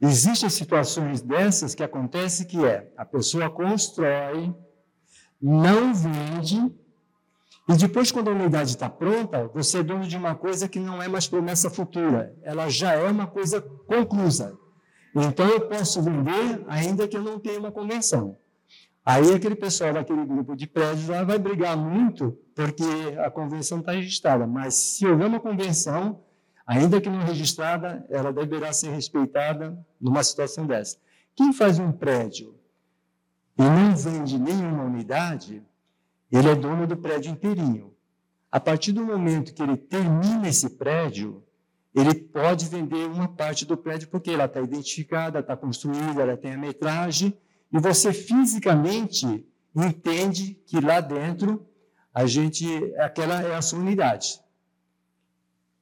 [0.00, 4.54] Existem situações dessas que acontece que é a pessoa constrói,
[5.38, 6.80] não vende
[7.68, 11.00] e depois, quando a unidade está pronta, você é dono de uma coisa que não
[11.00, 14.58] é mais promessa futura, ela já é uma coisa conclusa.
[15.14, 18.36] Então, eu posso vender ainda que eu não tenha uma convenção.
[19.04, 23.92] Aí, aquele pessoal daquele grupo de prédios lá vai brigar muito porque a convenção está
[23.92, 24.46] registrada.
[24.46, 26.20] Mas, se houver uma convenção,
[26.66, 30.98] ainda que não registrada, ela deverá ser respeitada numa situação dessa.
[31.34, 32.54] Quem faz um prédio
[33.58, 35.62] e não vende nenhuma unidade,
[36.32, 37.92] ele é dono do prédio inteirinho.
[38.50, 41.44] A partir do momento que ele termina esse prédio,
[41.94, 46.54] ele pode vender uma parte do prédio porque ela está identificada, está construída, ela tem
[46.54, 47.36] a metragem,
[47.70, 51.66] e você fisicamente entende que lá dentro
[52.14, 52.66] a gente,
[52.98, 54.40] aquela é a sua unidade.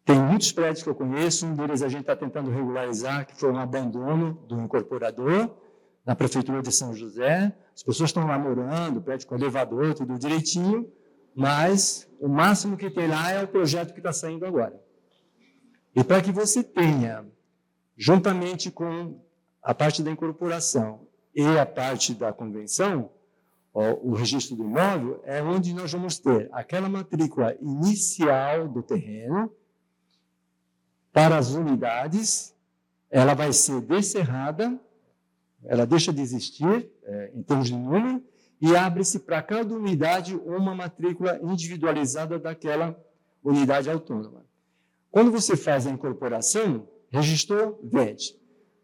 [0.05, 3.51] Tem muitos prédios que eu conheço, um deles a gente está tentando regularizar, que foi
[3.53, 5.57] um abandono do incorporador,
[6.05, 7.55] na prefeitura de São José.
[7.75, 10.91] As pessoas estão lá morando, prédio com elevador, tudo direitinho,
[11.35, 14.81] mas o máximo que tem lá é o projeto que está saindo agora.
[15.95, 17.27] E para que você tenha,
[17.97, 19.21] juntamente com
[19.63, 23.11] a parte da incorporação e a parte da convenção,
[23.73, 29.53] ó, o registro do imóvel, é onde nós vamos ter aquela matrícula inicial do terreno
[31.13, 32.55] para as unidades,
[33.11, 34.79] ela vai ser descerrada
[35.65, 38.23] ela deixa de existir é, em termos de número
[38.61, 42.99] e abre-se para cada unidade uma matrícula individualizada daquela
[43.43, 44.45] unidade autônoma.
[45.11, 48.37] Quando você faz a incorporação, registrou, vende.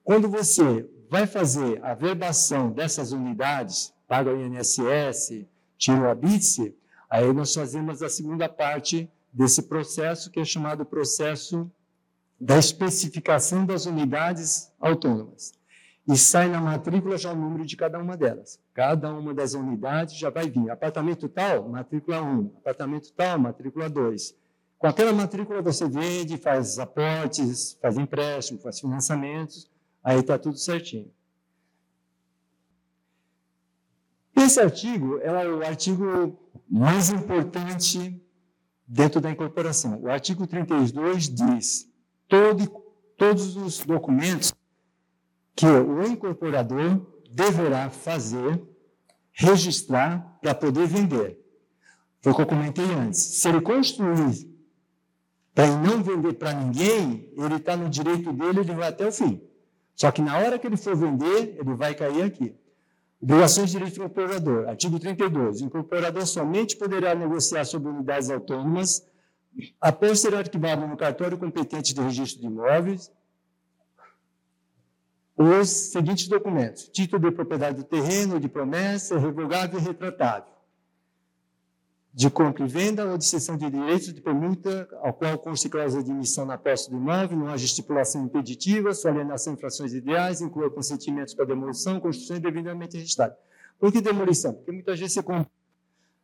[0.03, 6.75] Quando você vai fazer a verbação dessas unidades, paga o INSS, tira o ABITSE,
[7.09, 11.71] aí nós fazemos a segunda parte desse processo, que é chamado processo
[12.41, 15.53] da especificação das unidades autônomas.
[16.09, 18.61] E sai na matrícula já o número de cada uma delas.
[18.73, 20.71] Cada uma das unidades já vai vir.
[20.71, 22.53] Apartamento tal, matrícula 1.
[22.59, 24.35] Apartamento tal, matrícula 2.
[24.79, 29.69] Com aquela matrícula você vende, faz aportes, faz empréstimo, faz financiamentos,
[30.03, 31.11] aí está tudo certinho.
[34.37, 36.39] Esse artigo é o artigo
[36.69, 38.23] mais importante
[38.87, 39.99] dentro da incorporação.
[40.03, 41.91] O artigo 32 diz:
[42.29, 42.67] todo,
[43.17, 44.53] todos os documentos
[45.57, 48.63] que o incorporador deverá fazer,
[49.33, 51.41] registrar para poder vender.
[52.21, 53.19] Foi o que eu comentei antes.
[53.19, 54.55] Se ele construir
[55.55, 59.41] para não vender para ninguém, ele está no direito dele, ele vai até o fim.
[59.95, 62.55] Só que na hora que ele for vender, ele vai cair aqui.
[63.21, 64.69] Obrigações de direito do incorporador.
[64.69, 65.63] Artigo 32.
[65.63, 69.07] O incorporador somente poderá negociar sobre unidades autônomas
[69.81, 73.11] após ser arquivado no cartório competente de registro de imóveis
[75.37, 80.57] os seguintes documentos: título de propriedade do terreno, de promessa, revogável e retratável.
[82.13, 86.03] De compra e venda ou de cessão de direitos de permuta, ao qual conste cláusula
[86.03, 90.41] de emissão na posse do imóvel, não haja estipulação impeditiva, sua alienação em frações ideais,
[90.41, 93.37] inclua consentimentos para demolição, construção devidamente registrada.
[93.79, 94.55] Por que demolição?
[94.55, 95.51] Porque muitas vezes você compra.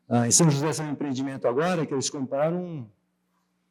[0.09, 2.89] Ah, em São José é um empreendimento agora que eles compraram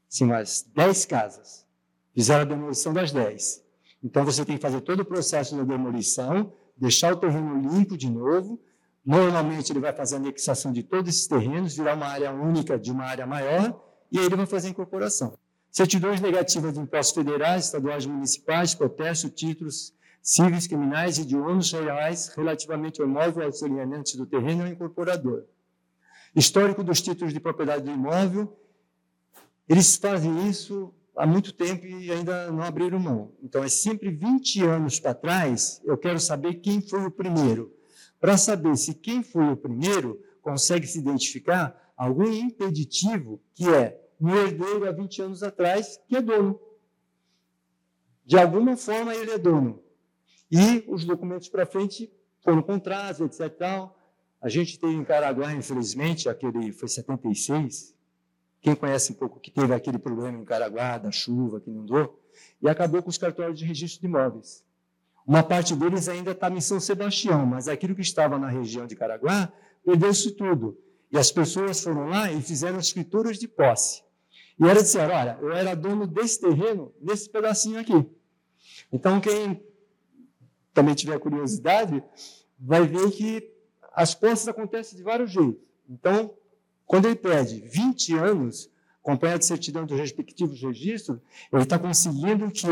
[0.07, 1.65] assim, umas 10 casas.
[2.13, 3.63] Fizeram a demolição das 10.
[4.03, 8.09] Então você tem que fazer todo o processo da demolição, deixar o terreno limpo de
[8.09, 8.59] novo.
[9.05, 12.91] Normalmente ele vai fazer a anexação de todos esses terrenos, virar uma área única de
[12.91, 13.79] uma área maior,
[14.11, 15.37] e aí ele vai fazer a incorporação.
[15.71, 22.27] Certidões negativas de impostos federais, estaduais municipais, protesto, títulos cíveis, criminais e de ônus reais
[22.35, 25.45] relativamente ao imóvel, aos alienantes do terreno e ao incorporador.
[26.35, 28.57] Histórico dos títulos de propriedade do imóvel.
[29.67, 33.31] Eles fazem isso há muito tempo e ainda não abriram mão.
[33.41, 37.73] Então, é sempre 20 anos para trás, eu quero saber quem foi o primeiro.
[38.19, 44.35] Para saber se quem foi o primeiro consegue se identificar algum impeditivo que é um
[44.35, 46.59] herdeiro há 20 anos atrás que é dono.
[48.25, 49.83] De alguma forma ele é dono.
[50.51, 53.57] E os documentos para frente foram contratos, etc.
[53.57, 53.97] Tal.
[54.41, 57.95] A gente teve em Caraguá, infelizmente, aquele foi 76,
[58.61, 62.21] quem conhece um pouco que teve aquele problema em Caraguá, da chuva que inundou,
[62.61, 64.63] e acabou com os cartórios de registro de imóveis.
[65.25, 68.95] Uma parte deles ainda está em São Sebastião, mas aquilo que estava na região de
[68.95, 69.51] Caraguá
[69.83, 70.77] perdeu-se tudo.
[71.11, 74.03] E as pessoas foram lá e fizeram escrituras de posse.
[74.59, 78.05] E era dizer, olha, eu era dono desse terreno, nesse pedacinho aqui.
[78.91, 79.63] Então, quem
[80.73, 82.03] também tiver curiosidade,
[82.59, 83.51] vai ver que
[83.93, 85.61] as posses acontecem de vários jeitos.
[85.89, 86.33] Então,
[86.91, 88.69] quando ele pede 20 anos,
[89.01, 92.67] acompanhado de certidão dos respectivos registros, ele está conseguindo que,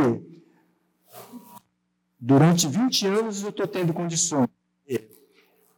[2.20, 4.50] durante 20 anos, eu estou tendo condições
[4.86, 5.08] de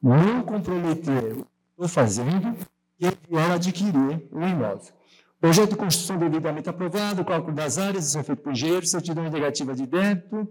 [0.01, 2.57] não comprometer o que estou fazendo
[2.99, 4.91] e vier adquirir o imóvel.
[5.39, 9.75] Projeto de construção devidamente aprovado, cálculo das áreas, isso é feito por engenheiro, certidão negativa
[9.75, 10.47] de débito,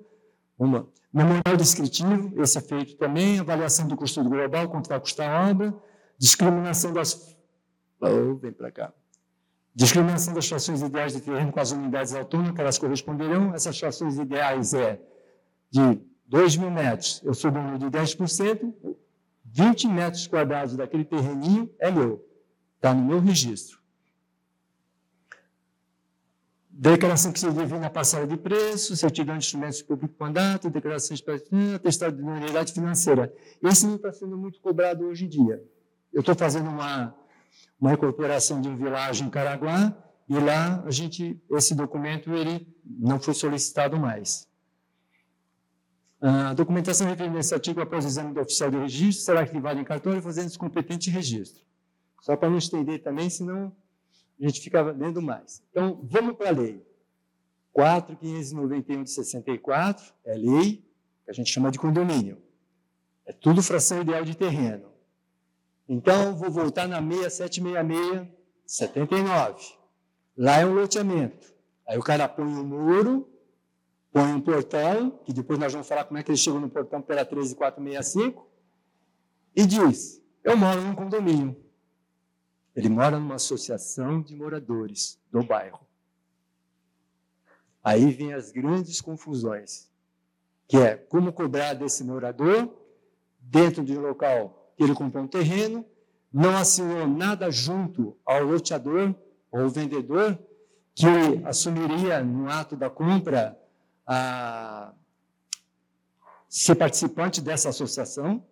[0.57, 0.87] uma.
[1.13, 5.75] Memorial descritivo, esse é feito também, avaliação do custo global, quanto vai custar a obra,
[6.17, 7.40] discriminação das
[8.41, 8.93] Vem para cá.
[9.75, 13.55] Discriminação das frações ideais de terreno com as unidades autônomas, que elas corresponderão.
[13.55, 15.01] Essas frações ideais é
[15.71, 18.73] de 2 mil metros, eu sou dono de 10%,
[19.45, 22.25] 20 metros quadrados daquele terreninho é meu,
[22.77, 23.81] está no meu registro.
[26.71, 31.75] Declaração que se deve na parcela de preço, certidão de instrumentos públicos mandato, declaração de
[31.75, 33.35] atestado de unidade financeira.
[33.63, 35.63] Esse não está sendo muito cobrado hoje em dia.
[36.13, 37.15] Eu estou fazendo uma
[37.81, 39.97] uma incorporação de um vilarejo em Caraguá,
[40.29, 44.49] e lá a gente, esse documento ele não foi solicitado mais.
[46.21, 49.81] A documentação referente a esse artigo após o exame do oficial de registro será arquivada
[49.81, 51.65] em cartório fazendo competente registro.
[52.21, 53.75] Só para não estender também, senão
[54.39, 55.63] a gente fica lendo mais.
[55.71, 56.87] Então, vamos para a lei.
[57.75, 60.85] 4.591 de 64 é lei
[61.25, 62.37] que a gente chama de condomínio.
[63.25, 64.90] É tudo fração ideal de terreno.
[65.93, 68.29] Então, vou voltar na 6766,
[68.65, 69.75] 79.
[70.37, 71.53] Lá é um loteamento.
[71.85, 73.29] Aí o cara põe um muro,
[74.13, 77.03] põe um portão, que depois nós vamos falar como é que ele chegou no portão
[77.03, 78.49] pela 13465,
[79.57, 81.57] e diz: Eu moro num condomínio.
[82.77, 85.85] Ele mora numa associação de moradores do bairro.
[87.83, 89.91] Aí vem as grandes confusões,
[90.69, 92.73] que é como cobrar desse morador
[93.41, 95.85] dentro de um local ele comprou um terreno,
[96.33, 99.15] não assinou nada junto ao loteador
[99.51, 100.39] ou vendedor,
[100.95, 101.07] que
[101.45, 103.59] assumiria no ato da compra
[104.07, 104.93] a,
[106.49, 108.45] ser participante dessa associação,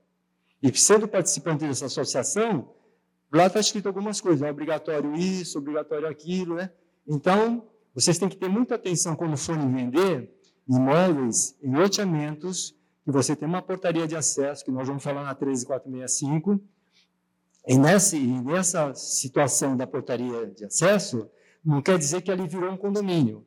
[0.62, 2.74] e sendo participante dessa associação,
[3.32, 6.70] lá está escrito algumas coisas, é obrigatório isso, obrigatório aquilo, né?
[7.06, 10.32] Então, vocês têm que ter muita atenção quando forem vender
[10.68, 12.77] imóveis em loteamentos,
[13.08, 16.60] que você tem uma portaria de acesso, que nós vamos falar na 13465,
[17.66, 21.26] e nessa, e nessa situação da portaria de acesso,
[21.64, 23.46] não quer dizer que ali virou um condomínio.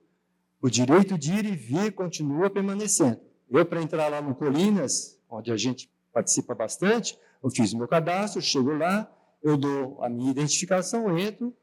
[0.59, 3.19] O direito de ir e vir continua permanecendo.
[3.51, 7.87] Eu, para entrar lá no Colinas, onde a gente participa bastante, eu fiz o meu
[7.87, 11.55] cadastro, chego lá, eu dou a minha identificação, entro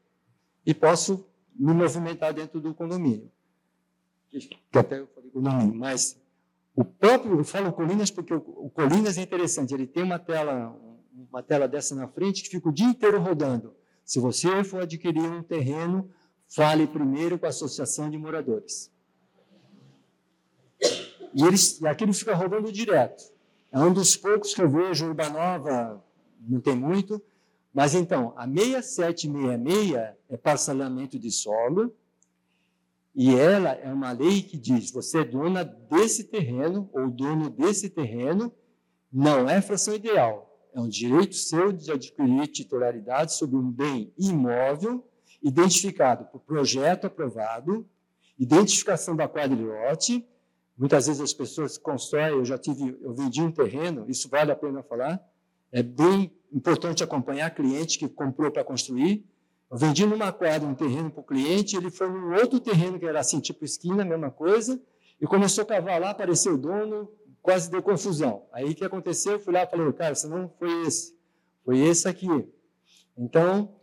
[0.65, 3.29] e posso me movimentar dentro do condomínio.
[4.29, 6.17] Que até eu falei condomínio, mas
[6.75, 10.75] o próprio, eu falo Colinas porque o, Colinas é interessante, ele tem uma tela,
[11.29, 13.75] uma tela dessa na frente que fica o dia inteiro rodando.
[14.05, 16.09] Se você for adquirir um terreno,
[16.47, 18.91] fale primeiro com a associação de moradores.
[21.33, 23.23] E, eles, e aquilo fica rodando direto.
[23.71, 26.03] É um dos poucos que eu vejo, Urbanova
[26.41, 27.21] não tem muito,
[27.73, 29.93] mas então, a 6766
[30.29, 31.93] é parcelamento de solo,
[33.21, 37.89] e ela é uma lei que diz: você é dona desse terreno, ou dono desse
[37.89, 38.49] terreno,
[39.11, 40.57] não é fração ideal.
[40.73, 45.05] É um direito seu de adquirir titularidade sobre um bem imóvel,
[45.43, 47.85] identificado por projeto aprovado,
[48.39, 50.25] identificação da quadrilhote.
[50.77, 54.55] Muitas vezes as pessoas constroem, eu já tive, eu vendi um terreno, isso vale a
[54.55, 55.21] pena falar.
[55.73, 59.25] É bem importante acompanhar cliente que comprou para construir.
[59.71, 63.05] Eu vendi numa quadra um terreno para o cliente, ele foi num outro terreno que
[63.05, 64.81] era assim, tipo esquina, mesma coisa,
[65.21, 68.47] e começou a cavar lá, apareceu o dono, quase deu confusão.
[68.51, 69.33] Aí o que aconteceu?
[69.33, 71.15] Eu fui lá e falei, cara, se não foi esse,
[71.63, 72.47] foi esse aqui.
[73.15, 73.75] Então,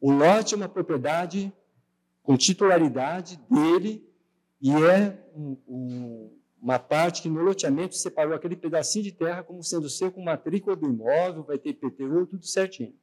[0.00, 1.52] o lote é uma propriedade
[2.22, 4.08] com titularidade dele
[4.60, 9.62] e é um, um, uma parte que no loteamento separou aquele pedacinho de terra como
[9.64, 12.94] sendo seu com matrícula do imóvel, vai ter IPTU, tudo certinho.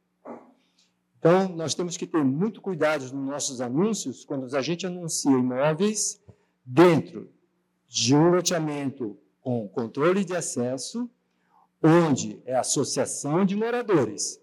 [1.22, 6.20] Então, nós temos que ter muito cuidado nos nossos anúncios quando a gente anuncia imóveis
[6.64, 7.30] dentro
[7.86, 11.08] de um loteamento com controle de acesso,
[11.80, 14.40] onde é associação de moradores.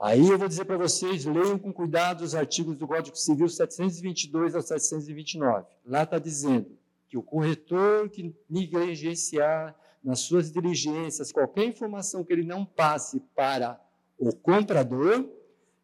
[0.00, 4.56] Aí eu vou dizer para vocês, leiam com cuidado os artigos do Código Civil 722
[4.56, 5.66] a 729.
[5.84, 6.78] Lá está dizendo
[7.10, 13.78] que o corretor que negligenciar nas suas diligências qualquer informação que ele não passe para
[14.18, 15.28] o comprador,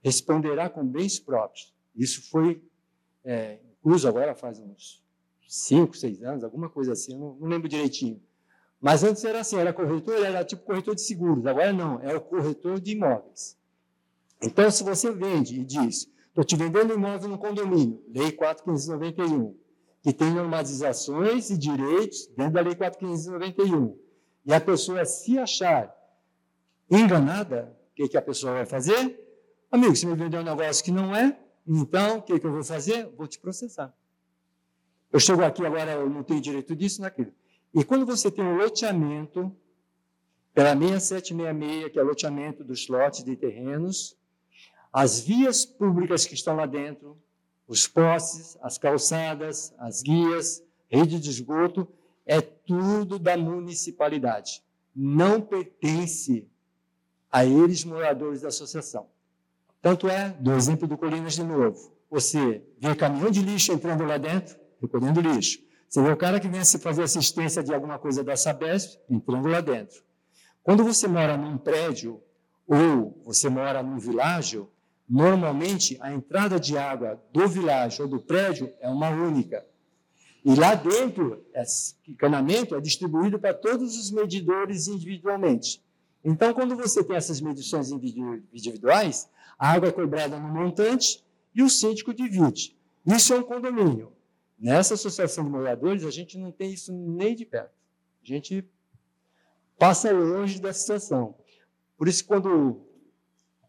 [0.04, 1.74] responderá com bens próprios.
[1.96, 2.62] Isso foi
[3.24, 5.02] é, incluso agora faz uns
[5.48, 8.20] cinco, seis anos, alguma coisa assim, não, não, lembro direitinho.
[8.80, 11.46] Mas antes era assim, era corretor, era tipo corretor de seguros.
[11.46, 13.56] Agora não, é o corretor de imóveis.
[14.42, 19.54] Então, se você vende e diz, estou te vendendo imóvel no condomínio, Lei 4.591,
[20.02, 23.96] que tem normatizações e direitos dentro da Lei 4.591,
[24.44, 25.94] e a pessoa se achar
[26.90, 29.23] enganada, o que, que a pessoa vai fazer?
[29.74, 32.62] Amigo, você me vendeu um negócio que não é, então o que, que eu vou
[32.62, 33.08] fazer?
[33.16, 33.92] Vou te processar.
[35.10, 37.32] Eu chego aqui agora, eu não tenho direito disso, naquilo.
[37.74, 39.50] E quando você tem um loteamento,
[40.54, 44.16] pela 6766, que é o loteamento dos lotes de terrenos,
[44.92, 47.20] as vias públicas que estão lá dentro,
[47.66, 51.88] os postes, as calçadas, as guias, rede de esgoto,
[52.24, 54.62] é tudo da municipalidade.
[54.94, 56.46] Não pertence
[57.28, 59.12] a eles, moradores da associação.
[59.84, 64.16] Tanto é, do exemplo do Colinas de novo, você vê caminhão de lixo entrando lá
[64.16, 65.58] dentro, recolhendo lixo.
[65.86, 69.60] Você vê o cara que vem fazer assistência de alguma coisa da Sabesp, entrando lá
[69.60, 70.02] dentro.
[70.62, 72.18] Quando você mora num prédio
[72.66, 74.70] ou você mora num világio,
[75.06, 79.66] normalmente a entrada de água do világio ou do prédio é uma única.
[80.42, 85.84] E lá dentro, esse encanamento é distribuído para todos os medidores individualmente.
[86.24, 89.28] Então, quando você tem essas medições individuais,
[89.72, 91.24] água cobrada no montante
[91.54, 92.76] e o síndico divide.
[93.06, 94.12] Isso é um condomínio.
[94.58, 97.72] Nessa associação de moradores, a gente não tem isso nem de perto.
[98.22, 98.68] A gente
[99.78, 101.34] passa longe da situação.
[101.96, 102.80] Por isso, quando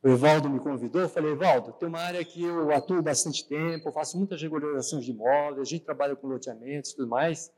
[0.04, 3.92] o Evaldo me convidou, eu falei, Evaldo, tem uma área que eu atuo bastante tempo,
[3.92, 7.52] faço muitas regularizações de imóveis, a gente trabalha com loteamentos e tudo mais.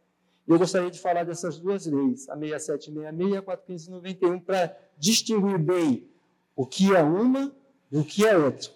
[0.47, 5.57] E eu gostaria de falar dessas duas leis, a 6766 e a 4591, para distinguir
[5.57, 6.07] bem
[6.55, 7.53] o que é uma
[7.91, 8.71] do que é outro.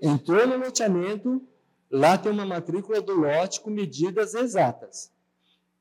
[0.00, 1.42] Entrou no loteamento,
[1.90, 5.12] lá tem uma matrícula do lote com medidas exatas.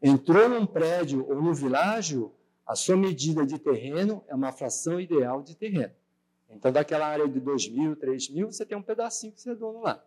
[0.01, 2.31] Entrou num prédio ou no világio,
[2.65, 5.93] a sua medida de terreno é uma fração ideal de terreno.
[6.49, 9.55] Então, daquela área de 2 mil, 3 mil, você tem um pedacinho que você é
[9.55, 10.03] dono lá.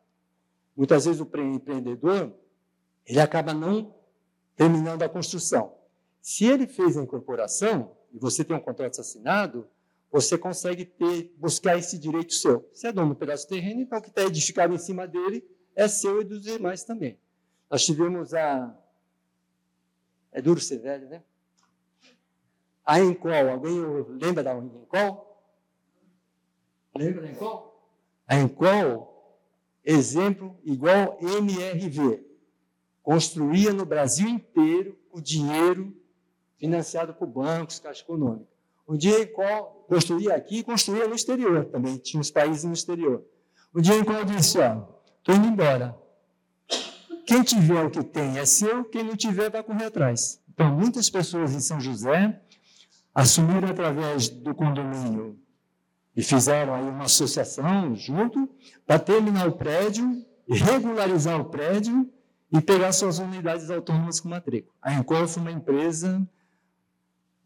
[0.77, 2.33] Muitas vezes o empreendedor,
[3.07, 3.95] ele acaba não
[4.57, 5.75] terminando a construção.
[6.21, 9.67] Se ele fez a incorporação, e você tem um contrato assinado,
[10.15, 12.71] você consegue ter, buscar esse direito seu.
[12.73, 15.45] Você é dono do pedaço de terreno, então o que está edificado em cima dele
[15.75, 17.19] é seu e dos demais também.
[17.69, 18.81] Nós tivemos a.
[20.31, 21.21] É duro ser velho, né?
[22.87, 23.75] A Encol, alguém
[24.23, 25.37] lembra da Encol?
[26.95, 27.93] Lembra da Encol?
[28.29, 29.37] A Encol,
[29.85, 32.25] exemplo igual MRV.
[33.03, 35.93] Construía no Brasil inteiro o dinheiro
[36.57, 38.54] financiado por bancos, Caixa Econômica.
[38.87, 39.31] Um dia
[39.89, 43.23] construía aqui e construía no exterior também, tinha os países no exterior.
[43.75, 44.83] Um dia a Encol disse, ó,
[45.19, 45.97] estou indo embora.
[47.27, 50.43] Quem tiver o que tem é seu, quem não tiver vai correr atrás.
[50.53, 52.41] Então, muitas pessoas em São José
[53.15, 55.39] assumiram através do condomínio
[56.15, 58.49] e fizeram aí uma associação junto
[58.87, 62.09] para terminar o prédio, regularizar o prédio
[62.53, 64.75] e pegar suas unidades autônomas com matrícula.
[64.81, 66.25] A Encore foi uma empresa,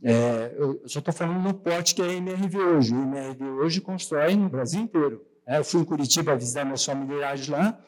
[0.03, 2.95] é, eu só estou falando no porte que é a MRV hoje.
[2.95, 5.25] O MRV hoje constrói no Brasil inteiro.
[5.47, 7.79] É, eu fui em Curitiba visitar meus familiares lá,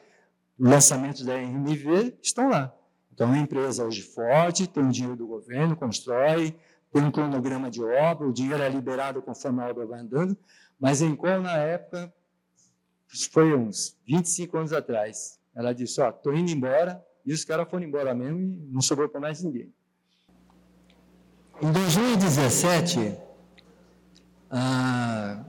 [0.58, 2.74] lançamentos da MRV estão lá.
[3.12, 6.56] Então, é uma empresa hoje forte, tem o dinheiro do governo, constrói,
[6.90, 10.36] tem um cronograma de obra, o dinheiro é liberado conforme a obra vai andando,
[10.78, 12.12] mas em qual na época,
[13.30, 17.68] foi uns 25 anos atrás, ela disse, ó, oh, estou indo embora, e os caras
[17.68, 19.70] foram embora mesmo e não sobrou para mais ninguém.
[21.62, 23.18] Em 2017,
[24.50, 25.40] ah,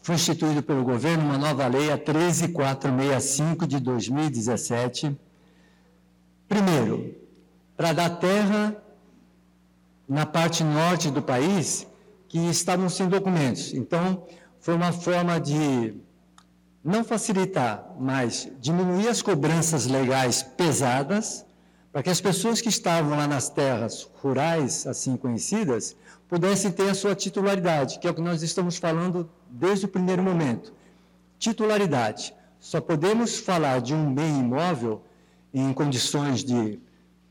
[0.00, 5.16] foi instituído pelo governo uma nova lei, a 13465 de 2017.
[6.48, 7.14] Primeiro,
[7.76, 8.76] para dar terra
[10.08, 11.86] na parte norte do país
[12.28, 13.72] que estavam sem documentos.
[13.74, 14.26] Então,
[14.58, 15.94] foi uma forma de
[16.82, 21.46] não facilitar, mas diminuir as cobranças legais pesadas,
[21.92, 25.94] para que as pessoas que estavam lá nas terras rurais, assim conhecidas,
[26.26, 30.22] pudessem ter a sua titularidade, que é o que nós estamos falando desde o primeiro
[30.22, 30.72] momento.
[31.38, 32.34] Titularidade.
[32.58, 35.02] Só podemos falar de um bem imóvel
[35.52, 36.80] em condições de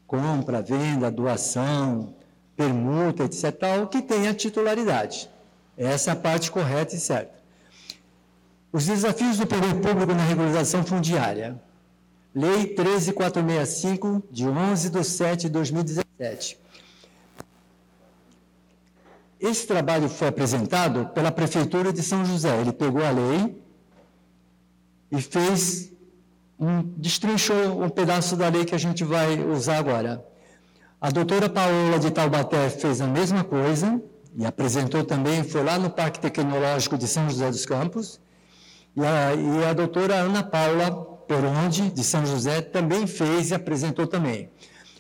[0.05, 2.14] compra, venda, doação,
[2.55, 5.28] permuta, etc., tal, que tenha titularidade.
[5.76, 7.34] Essa é a parte correta e certa.
[8.72, 11.59] Os desafios do poder público na regularização fundiária.
[12.34, 16.58] Lei 13465, de 11 de 7 de 2017.
[19.38, 22.62] Esse trabalho foi apresentado pela Prefeitura de São José.
[22.62, 23.62] Ele pegou a lei
[25.12, 25.92] e fez
[26.58, 30.24] um, destrinchou um pedaço da lei que a gente vai usar agora.
[31.02, 34.00] A doutora Paola de Taubaté fez a mesma coisa
[34.38, 38.22] e apresentou também, foi lá no Parque Tecnológico de São José dos Campos.
[38.96, 44.06] E a, e a doutora Ana Paula Peronde, de São José, também fez e apresentou
[44.06, 44.50] também.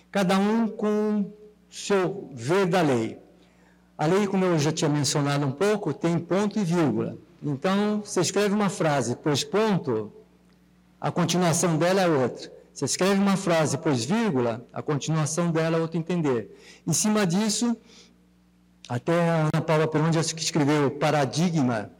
[0.09, 1.29] Cada um com
[1.69, 3.19] seu ver da lei.
[3.97, 7.17] A lei, como eu já tinha mencionado um pouco, tem ponto e vírgula.
[7.43, 10.09] Então, você escreve uma frase, pois ponto,
[11.01, 12.49] a continuação dela é outra.
[12.73, 16.57] Você escreve uma frase, pois vírgula, a continuação dela é outro entender.
[16.87, 17.75] Em cima disso,
[18.87, 21.91] até a Ana Paula Peron já escreveu o paradigma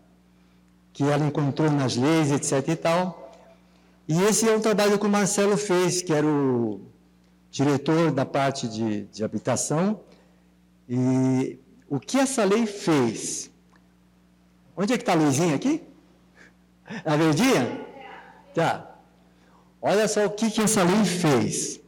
[0.94, 2.70] que ela encontrou nas leis, etc.
[2.70, 3.21] e tal.
[4.12, 6.82] E esse é um trabalho que o Marcelo fez, que era o
[7.50, 10.02] diretor da parte de, de habitação.
[10.90, 11.58] E
[11.88, 13.50] o que essa lei fez?
[14.76, 15.82] Onde é que está a luzinha aqui?
[17.06, 17.64] A verdinha?
[18.54, 18.98] Tá.
[19.82, 21.80] Olha só o que, que essa lei fez.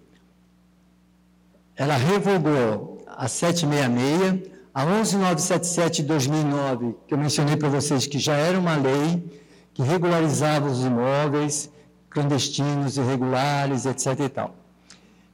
[1.76, 8.38] Ela revogou a 766, a 11977 de 2009, que eu mencionei para vocês que já
[8.38, 9.44] era uma lei
[9.74, 11.73] que regularizava os imóveis
[12.14, 14.20] clandestinos, irregulares, etc.
[14.20, 14.56] e tal.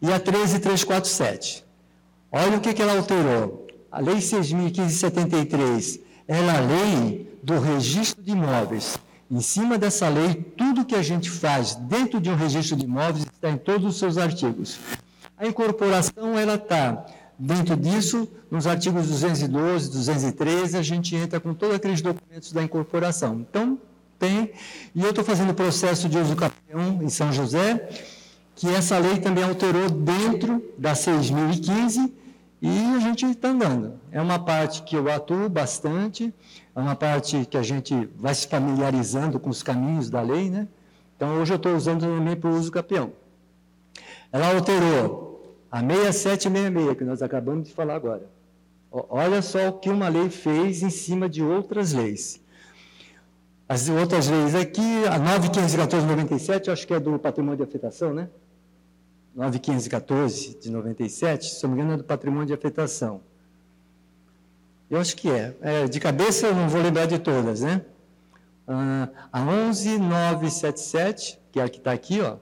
[0.02, 1.66] E a 13347.
[2.32, 3.68] Olha o que, que ela alterou.
[3.92, 9.00] A Lei 6.015-73 ela é a lei do registro de imóveis.
[9.32, 13.26] Em cima dessa lei, tudo que a gente faz dentro de um registro de imóveis
[13.26, 14.80] está em todos os seus artigos.
[15.36, 17.04] A incorporação, ela está
[17.38, 23.40] dentro disso, nos artigos 212, 213, a gente entra com todos aqueles documentos da incorporação.
[23.50, 23.80] Então,
[24.20, 24.52] tem,
[24.94, 27.90] e eu estou fazendo o processo de uso campeão em São José,
[28.56, 32.12] que essa lei também alterou dentro da 6.015,
[32.62, 33.94] e a gente está andando.
[34.12, 36.34] É uma parte que eu atuo bastante,
[36.76, 40.68] é uma parte que a gente vai se familiarizando com os caminhos da lei, né?
[41.16, 43.14] Então, hoje eu estou usando também para o uso campeão.
[44.32, 48.30] Ela alterou a 6766, que nós acabamos de falar agora.
[48.92, 52.42] Olha só o que uma lei fez em cima de outras leis.
[53.70, 58.28] As outras leis aqui, a 9.514.97, acho que é do patrimônio de afetação, né?
[59.36, 63.22] 9514 de 97, se não me engano, é do patrimônio de afetação.
[64.90, 65.56] Eu acho que é.
[65.62, 67.86] é de cabeça eu não vou lembrar de todas, né?
[68.68, 72.38] Ah, a 11977, que é a que está aqui, ó,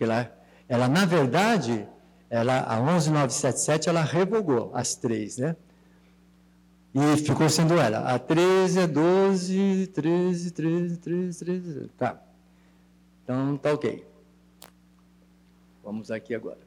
[0.00, 0.32] ela,
[0.68, 1.86] ela, na verdade,
[2.28, 5.54] ela, a 11977, ela revogou as três, né?
[7.00, 7.98] E ficou sendo ela.
[8.00, 11.90] A 13, a 12, 13, 13, 13, 13.
[11.96, 12.20] Tá.
[13.22, 14.04] Então, tá ok.
[15.84, 16.58] Vamos aqui agora.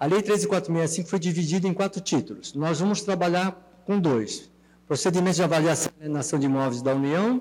[0.00, 2.52] A Lei 13465 foi dividida em quatro títulos.
[2.54, 4.50] Nós vamos trabalhar com dois.
[4.86, 7.40] Procedimento de avaliação e alienação de imóveis da União,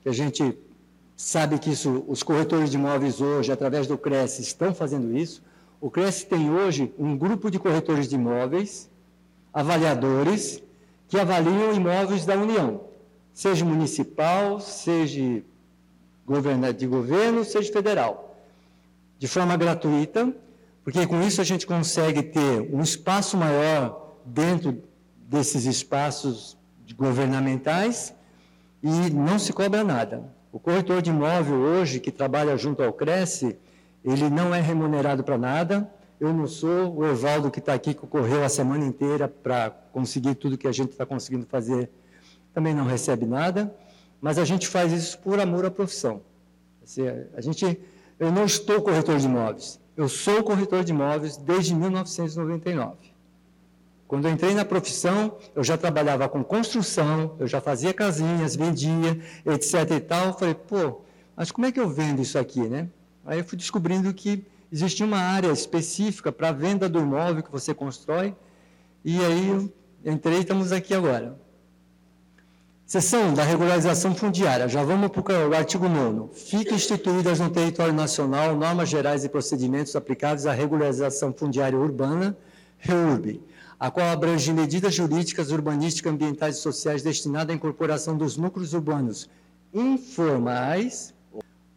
[0.00, 0.56] que a gente
[1.16, 5.42] sabe que isso, os corretores de imóveis hoje, através do CRES, estão fazendo isso.
[5.80, 8.88] O CRES tem hoje um grupo de corretores de imóveis,
[9.52, 10.62] avaliadores,
[11.12, 12.84] que avaliam imóveis da União,
[13.34, 15.42] seja municipal, seja
[16.74, 18.34] de governo, seja federal,
[19.18, 20.34] de forma gratuita,
[20.82, 24.82] porque com isso a gente consegue ter um espaço maior dentro
[25.28, 26.56] desses espaços
[26.96, 28.14] governamentais
[28.82, 30.32] e não se cobra nada.
[30.50, 33.58] O corretor de imóvel hoje, que trabalha junto ao Cresce,
[34.02, 35.92] ele não é remunerado para nada.
[36.22, 40.36] Eu não sou o Evaldo que está aqui, que correu a semana inteira para conseguir
[40.36, 41.90] tudo que a gente está conseguindo fazer,
[42.54, 43.74] também não recebe nada.
[44.20, 46.22] Mas a gente faz isso por amor à profissão.
[46.80, 47.02] Assim,
[47.34, 47.76] a gente,
[48.20, 49.80] eu não estou corretor de imóveis.
[49.96, 52.94] Eu sou corretor de imóveis desde 1999.
[54.06, 59.20] Quando eu entrei na profissão, eu já trabalhava com construção, eu já fazia casinhas, vendia,
[59.44, 60.26] etc e tal.
[60.26, 61.00] Eu falei, pô,
[61.34, 62.88] mas como é que eu vendo isso aqui, né?
[63.26, 67.74] Aí eu fui descobrindo que existia uma área específica para venda do imóvel que você
[67.74, 68.34] constrói,
[69.04, 69.72] e aí eu
[70.04, 71.38] entrei e estamos aqui agora.
[72.86, 74.68] Seção da regularização fundiária.
[74.68, 76.34] Já vamos para o artigo 9.
[76.34, 82.36] Fiquem instituídas no território nacional normas gerais e procedimentos aplicáveis à regularização fundiária urbana,
[82.78, 83.40] REURB,
[83.78, 89.28] a qual abrange medidas jurídicas, urbanísticas, ambientais e sociais destinadas à incorporação dos núcleos urbanos
[89.72, 91.11] informais,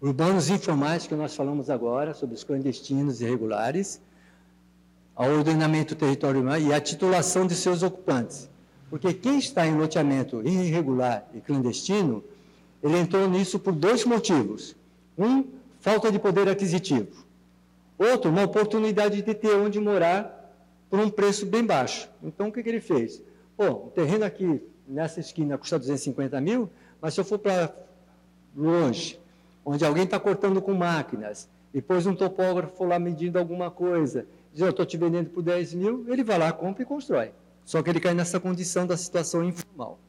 [0.05, 3.99] urbanos informais, que nós falamos agora, sobre os clandestinos irregulares,
[5.15, 8.47] ao ordenamento territorial e à titulação de seus ocupantes.
[8.87, 12.23] Porque quem está em loteamento irregular e clandestino,
[12.83, 14.75] ele entrou nisso por dois motivos.
[15.17, 15.43] Um,
[15.79, 17.25] falta de poder aquisitivo.
[17.97, 20.53] Outro, uma oportunidade de ter onde morar
[20.87, 22.07] por um preço bem baixo.
[22.21, 23.23] Então, o que, que ele fez?
[23.57, 26.69] Pô, o terreno aqui, nessa esquina, custa 250 mil,
[27.01, 27.73] mas se eu for para
[28.55, 29.19] longe,
[29.65, 34.61] onde alguém está cortando com máquinas, e pôs um topógrafo lá medindo alguma coisa, diz,
[34.61, 37.31] eu estou te vendendo por 10 mil, ele vai lá, compra e constrói.
[37.65, 39.99] Só que ele cai nessa condição da situação informal.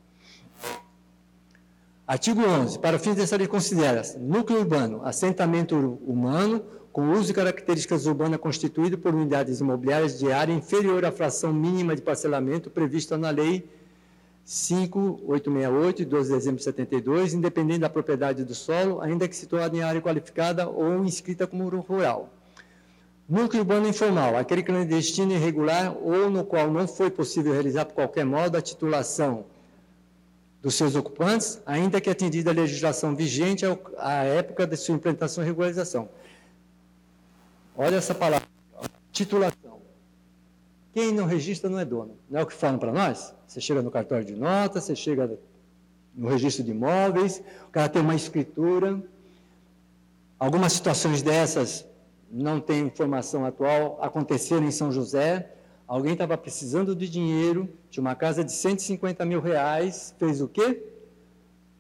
[2.07, 2.79] Artigo 11.
[2.79, 8.97] Para fins dessa lei considera-se núcleo urbano, assentamento humano com uso e características urbanas constituído
[8.97, 13.69] por unidades imobiliárias de área inferior à fração mínima de parcelamento prevista na Lei
[14.47, 19.77] 5868, de 12 de dezembro de 72, independente da propriedade do solo, ainda que situado
[19.77, 22.33] em área qualificada ou inscrita como rural.
[23.29, 28.25] Núcleo urbano informal, aquele clandestino irregular ou no qual não foi possível realizar por qualquer
[28.25, 29.45] modo a titulação
[30.63, 33.65] dos seus ocupantes, ainda que atendida a legislação vigente
[33.99, 36.09] à época de sua implantação e regularização.
[37.77, 38.47] Olha essa palavra,
[39.11, 39.81] titulação.
[40.93, 42.17] Quem não registra não é dono.
[42.31, 43.35] Não é o que falam para nós?
[43.47, 45.39] Você chega no cartório de notas, você chega
[46.15, 49.03] no registro de imóveis, o cara tem uma escritura.
[50.39, 51.87] Algumas situações dessas
[52.31, 55.53] não tem informação atual, aconteceram em São José.
[55.87, 60.83] Alguém estava precisando de dinheiro, tinha uma casa de 150 mil reais, fez o quê?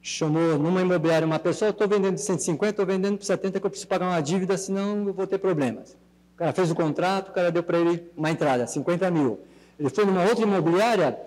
[0.06, 3.70] chamou numa imobiliária uma pessoa, estou vendendo de 150, estou vendendo por 70 que eu
[3.70, 5.96] preciso pagar uma dívida, senão eu vou ter problemas.
[6.34, 9.40] O cara fez o contrato, o cara deu para ele uma entrada, 50 mil.
[9.78, 11.18] Ele foi numa outra imobiliária,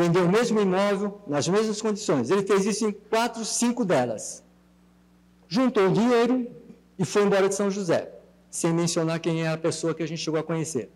[0.00, 2.30] vendeu o mesmo imóvel, nas mesmas condições.
[2.30, 4.42] Ele fez isso em quatro, cinco delas.
[5.46, 6.50] Juntou o dinheiro
[6.98, 8.10] e foi embora de São José,
[8.50, 10.90] sem mencionar quem é a pessoa que a gente chegou a conhecer.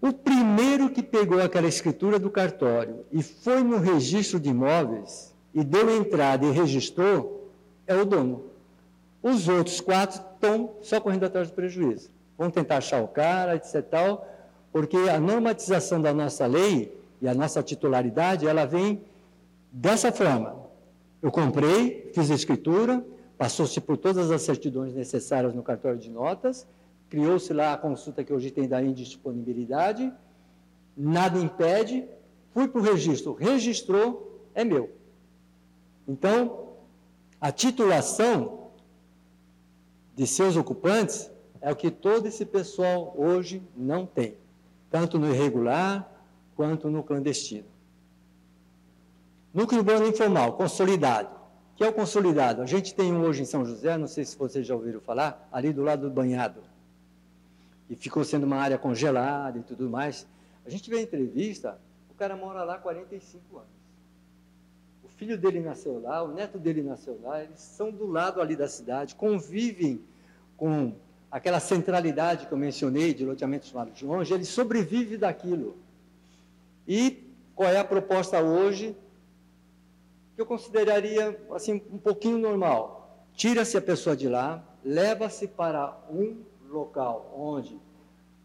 [0.00, 5.64] O primeiro que pegou aquela escritura do cartório e foi no registro de imóveis e
[5.64, 7.50] deu entrada e registrou,
[7.86, 8.44] é o dono.
[9.22, 12.10] Os outros quatro estão só correndo atrás do prejuízo.
[12.36, 13.82] Vão tentar achar o cara, etc.
[13.88, 14.28] Tal,
[14.72, 19.00] porque a normatização da nossa lei e a nossa titularidade, ela vem
[19.70, 20.60] dessa forma.
[21.22, 23.06] Eu comprei, fiz a escritura,
[23.38, 26.66] passou-se por todas as certidões necessárias no cartório de notas,
[27.08, 30.12] criou-se lá a consulta que hoje tem da indisponibilidade,
[30.96, 32.04] nada impede,
[32.52, 34.90] fui para o registro, registrou, é meu.
[36.08, 36.70] Então,
[37.40, 38.70] a titulação
[40.16, 44.34] de seus ocupantes é o que todo esse pessoal hoje não tem,
[44.90, 46.11] tanto no irregular
[46.56, 47.66] quanto no clandestino.
[49.52, 51.28] Núcleo urbano informal, consolidado.
[51.74, 52.62] O que é o consolidado?
[52.62, 55.48] A gente tem um hoje em São José, não sei se vocês já ouviram falar,
[55.52, 56.62] ali do lado do banhado.
[57.88, 60.26] E ficou sendo uma área congelada e tudo mais.
[60.64, 61.78] A gente vê a entrevista,
[62.10, 63.68] o cara mora lá há 45 anos.
[65.02, 68.56] O filho dele nasceu lá, o neto dele nasceu lá, eles são do lado ali
[68.56, 70.02] da cidade, convivem
[70.56, 70.94] com
[71.30, 75.76] aquela centralidade que eu mencionei de loteamentos de longe, ele sobrevive daquilo.
[76.94, 78.94] E qual é a proposta hoje?
[80.34, 83.24] Que eu consideraria assim um pouquinho normal.
[83.34, 87.80] Tira-se a pessoa de lá, leva-se para um local onde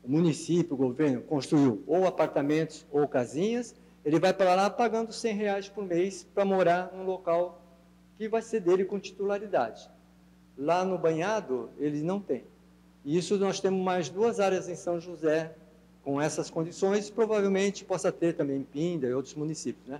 [0.01, 3.75] o município, o governo construiu ou apartamentos ou casinhas,
[4.05, 7.61] ele vai para lá pagando 100 reais por mês para morar num local
[8.17, 9.91] que vai ser dele com titularidade.
[10.57, 12.45] Lá no banhado, eles não têm.
[13.03, 15.53] E isso nós temos mais duas áreas em São José
[16.07, 19.85] com essas condições, provavelmente possa ter também Pinda e outros municípios.
[19.89, 19.99] Né?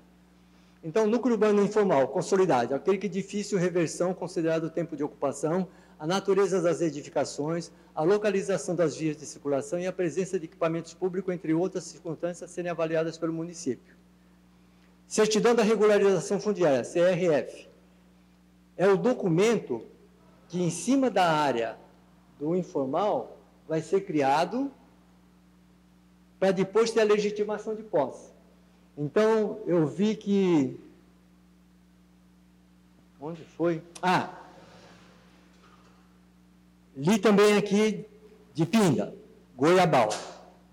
[0.82, 5.68] Então, núcleo urbano informal, consolidado, aquele que difícil reversão, considerado o tempo de ocupação,
[6.00, 10.94] a natureza das edificações, a localização das vias de circulação e a presença de equipamentos
[10.94, 13.94] públicos, entre outras circunstâncias, serem avaliadas pelo município.
[15.06, 17.68] Certidão da Regularização Fundiária, CRF,
[18.78, 19.84] é o documento
[20.48, 21.78] que, em cima da área
[22.40, 23.38] do informal,
[23.68, 24.72] vai ser criado
[26.40, 28.32] para depois ter a legitimação de posse.
[28.98, 30.80] Então, eu vi que.
[33.20, 33.82] Onde foi?
[34.02, 34.30] Ah!
[36.96, 38.06] Li também aqui
[38.54, 39.14] de Pinga,
[39.56, 40.10] Goiabal.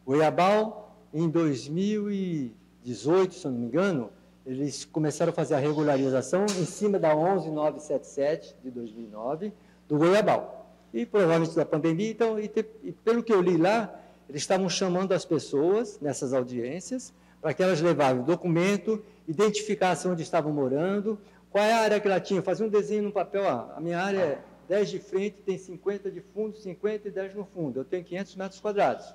[0.06, 4.10] Goiabal, em 2018, se não me engano,
[4.46, 9.52] eles começaram a fazer a regularização em cima da 11977 de 2009
[9.88, 10.70] do Goiabal.
[10.92, 14.68] E provavelmente da pandemia, então, e, te, e pelo que eu li lá, eles estavam
[14.68, 21.18] chamando as pessoas nessas audiências para que elas levassem documento, identificassem onde estavam morando,
[21.50, 24.18] qual é a área que ela tinha, fazer um desenho no papel, a minha área
[24.18, 28.02] é 10 de frente, tem 50 de fundo, 50 e 10 no fundo, eu tenho
[28.02, 29.14] 500 metros quadrados.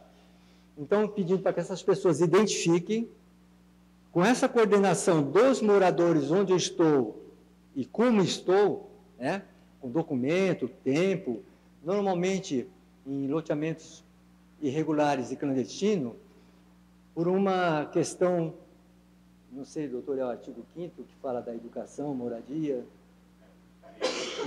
[0.77, 3.09] Então, pedindo para que essas pessoas identifiquem,
[4.11, 7.25] com essa coordenação dos moradores onde eu estou
[7.75, 9.43] e como estou, né,
[9.81, 11.43] com documento, tempo,
[11.83, 12.67] normalmente
[13.05, 14.03] em loteamentos
[14.61, 16.13] irregulares e clandestinos
[17.13, 18.53] por uma questão,
[19.51, 22.83] não sei, doutor, é o artigo 5 que fala da educação, moradia,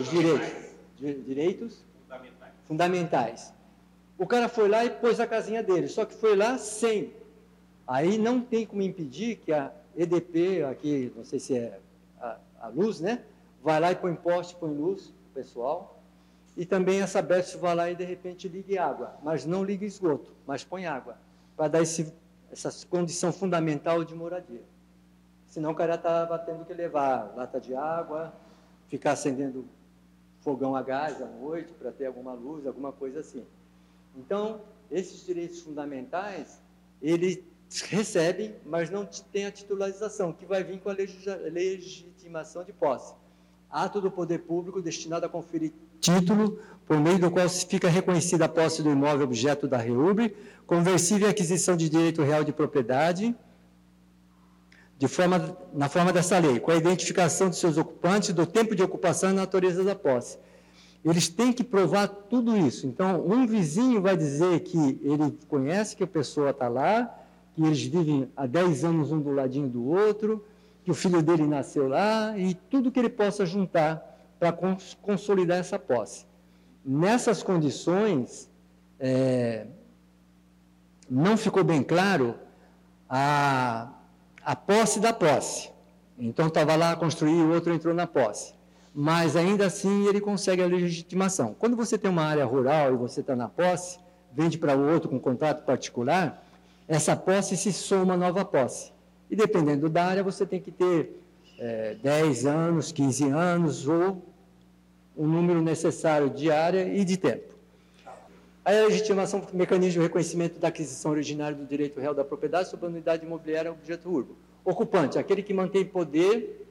[0.00, 2.52] os direitos, direitos fundamentais.
[2.66, 3.54] fundamentais.
[4.18, 7.12] O cara foi lá e pôs a casinha dele, só que foi lá sem.
[7.86, 11.80] Aí não tem como impedir que a EDP, aqui, não sei se é
[12.20, 13.24] a, a luz, né?
[13.62, 15.91] Vai lá e põe poste, põe luz, pessoal,
[16.56, 20.32] e também essa Sabesp vai lá e de repente ligue água, mas não liga esgoto,
[20.46, 21.16] mas põe água,
[21.56, 22.12] para dar esse,
[22.50, 24.62] essa condição fundamental de moradia.
[25.48, 28.32] Senão o cara estava tendo que levar lata de água,
[28.88, 29.64] ficar acendendo
[30.40, 33.46] fogão a gás à noite para ter alguma luz, alguma coisa assim.
[34.16, 36.60] Então, esses direitos fundamentais,
[37.00, 37.42] eles
[37.88, 43.14] recebem, mas não têm a titularização, que vai vir com a legitimação de posse.
[43.70, 45.72] Ato do poder público destinado a conferir
[46.02, 50.34] título, por meio do qual fica reconhecida a posse do imóvel objeto da REUB,
[50.66, 53.34] conversível em aquisição de direito real de propriedade,
[54.98, 58.82] de forma, na forma dessa lei, com a identificação de seus ocupantes, do tempo de
[58.82, 60.38] ocupação e natureza da posse.
[61.04, 62.86] Eles têm que provar tudo isso.
[62.86, 67.12] Então, um vizinho vai dizer que ele conhece que a pessoa está lá,
[67.54, 70.44] que eles vivem há 10 anos um do ladinho do outro,
[70.84, 74.11] que o filho dele nasceu lá, e tudo que ele possa juntar
[74.42, 74.58] para
[75.00, 76.26] consolidar essa posse.
[76.84, 78.50] Nessas condições,
[78.98, 79.66] é,
[81.08, 82.34] não ficou bem claro
[83.08, 83.88] a,
[84.44, 85.70] a posse da posse.
[86.18, 88.52] Então estava lá, construiu, o outro entrou na posse.
[88.92, 91.54] Mas ainda assim ele consegue a legitimação.
[91.56, 94.00] Quando você tem uma área rural e você está na posse,
[94.32, 96.44] vende para o outro com contrato particular,
[96.88, 98.90] essa posse se soma à nova posse.
[99.30, 101.22] E dependendo da área, você tem que ter
[101.60, 104.31] é, 10 anos, 15 anos ou
[105.16, 107.54] o número necessário de área e de tempo.
[108.64, 112.88] A legitimação mecanismo de reconhecimento da aquisição originária do direito real da propriedade sobre a
[112.88, 114.36] unidade imobiliária objeto urbo.
[114.64, 116.64] Ocupante, aquele que mantém poder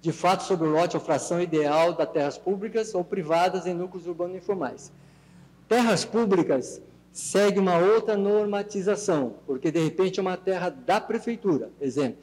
[0.00, 4.06] de fato sobre o lote ou fração ideal das terras públicas ou privadas em núcleos
[4.06, 4.92] urbanos informais.
[5.66, 6.80] Terras públicas
[7.10, 12.22] segue uma outra normatização, porque de repente é uma terra da prefeitura, exemplo,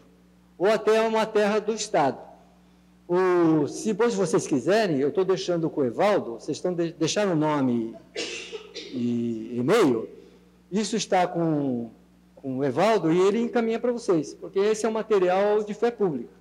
[0.58, 2.20] ou até uma terra do Estado.
[3.14, 7.34] O, se depois vocês quiserem, eu estou deixando com o Evaldo, vocês estão de, deixaram
[7.34, 7.94] o nome
[8.94, 10.08] e e-mail,
[10.72, 11.92] isso está com,
[12.38, 15.92] com o Evaldo e ele encaminha para vocês, porque esse é um material de fé
[15.92, 16.32] pública.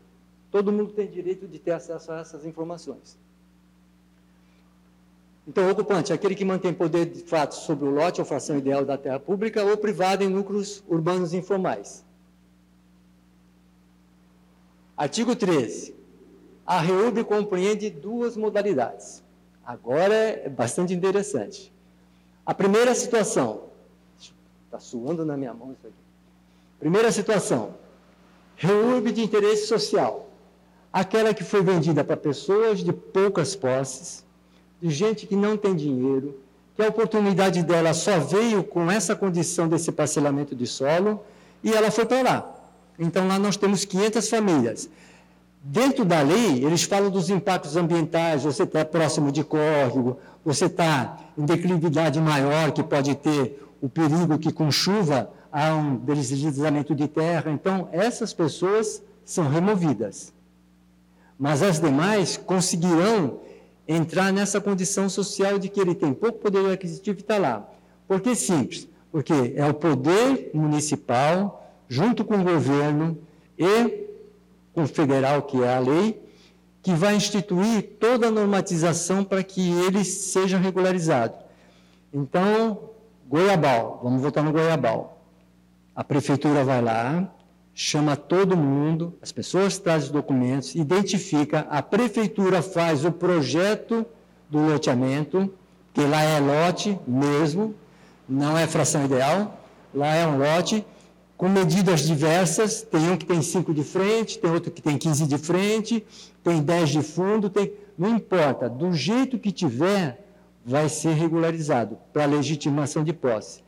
[0.53, 3.19] Todo mundo tem direito de ter acesso a essas informações.
[5.49, 8.57] Então, o ocupante é aquele que mantém poder de fato sobre o lote ou fração
[8.57, 12.05] ideal da terra pública ou privada em núcleos urbanos informais.
[14.97, 15.99] Artigo 13.
[16.71, 19.25] A REUB compreende duas modalidades.
[19.67, 21.73] Agora é bastante interessante.
[22.47, 23.63] A primeira situação,
[24.67, 25.97] está suando na minha mão isso aqui.
[26.79, 27.75] Primeira situação,
[28.55, 30.31] REURB de interesse social.
[30.93, 34.25] Aquela que foi vendida para pessoas de poucas posses,
[34.81, 36.39] de gente que não tem dinheiro,
[36.77, 41.21] que a oportunidade dela só veio com essa condição desse parcelamento de solo
[41.65, 42.55] e ela foi para lá.
[42.97, 44.89] Então lá nós temos 500 famílias.
[45.63, 51.19] Dentro da lei, eles falam dos impactos ambientais, você está próximo de córrego, você está
[51.37, 57.07] em declividade maior, que pode ter o perigo que com chuva há um deslizamento de
[57.07, 57.51] terra.
[57.51, 60.33] Então, essas pessoas são removidas.
[61.39, 63.41] Mas as demais conseguirão
[63.87, 67.69] entrar nessa condição social de que ele tem pouco poder aquisitivo e está lá.
[68.09, 68.89] Por que simples?
[69.13, 73.19] Porque é o poder municipal, junto com o governo
[73.59, 74.10] e
[74.87, 76.23] federal, que é a lei,
[76.83, 81.35] que vai instituir toda a normatização para que ele seja regularizado.
[82.13, 82.91] Então,
[83.29, 85.23] Goiabal, vamos voltar no Goiabal.
[85.95, 87.31] A prefeitura vai lá,
[87.75, 94.05] chama todo mundo, as pessoas trazem os documentos, identifica, a prefeitura faz o projeto
[94.49, 95.53] do loteamento,
[95.95, 97.75] que lá é lote mesmo,
[98.29, 99.61] não é fração ideal,
[99.95, 100.85] lá é um lote,
[101.41, 105.27] com medidas diversas, tem um que tem 5 de frente, tem outro que tem 15
[105.27, 106.05] de frente,
[106.45, 107.73] tem 10 de fundo, tem...
[107.97, 110.23] não importa, do jeito que tiver,
[110.67, 113.63] vai ser regularizado para legitimação de posse.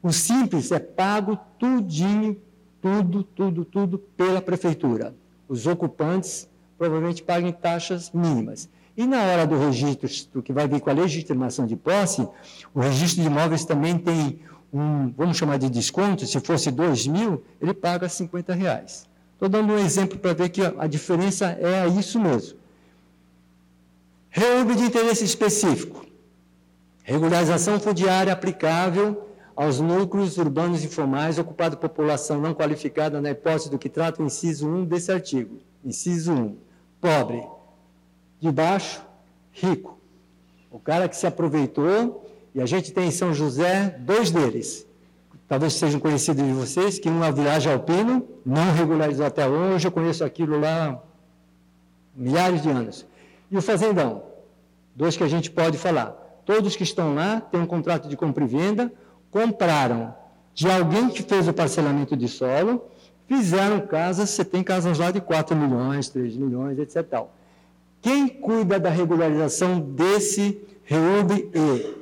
[0.00, 2.40] O simples é pago tudinho
[2.80, 5.12] tudo, tudo, tudo pela prefeitura.
[5.48, 6.48] Os ocupantes
[6.78, 8.68] provavelmente paguem taxas mínimas.
[8.96, 12.28] E na hora do registro, que vai vir com a legitimação de posse,
[12.72, 14.38] o registro de imóveis também tem
[14.72, 19.08] um, vamos chamar de desconto, se fosse 2 mil, ele paga 50 reais.
[19.32, 22.58] Estou dando um exemplo para ver que a diferença é isso mesmo.
[24.28, 26.04] Reúbe de interesse específico.
[27.02, 33.78] Regularização fundiária aplicável aos núcleos urbanos informais ocupados por população não qualificada na hipótese do
[33.78, 35.58] que trata o inciso 1 desse artigo.
[35.84, 36.56] Inciso 1.
[37.00, 37.44] Pobre.
[38.40, 39.02] De baixo,
[39.50, 39.98] rico.
[40.70, 44.86] O cara que se aproveitou, e a gente tem em São José dois deles.
[45.48, 50.22] Talvez sejam conhecidos de vocês, que uma viagem alpino, não regularizou até hoje, eu conheço
[50.22, 51.02] aquilo lá
[52.14, 53.06] milhares de anos.
[53.50, 54.22] E o fazendão,
[54.94, 56.10] dois que a gente pode falar.
[56.44, 58.92] Todos que estão lá têm um contrato de compra e venda,
[59.30, 60.14] compraram
[60.54, 62.84] de alguém que fez o parcelamento de solo,
[63.26, 67.24] fizeram casas, você tem casas lá de 4 milhões, 3 milhões, etc.
[68.02, 71.97] Quem cuida da regularização desse REUB E?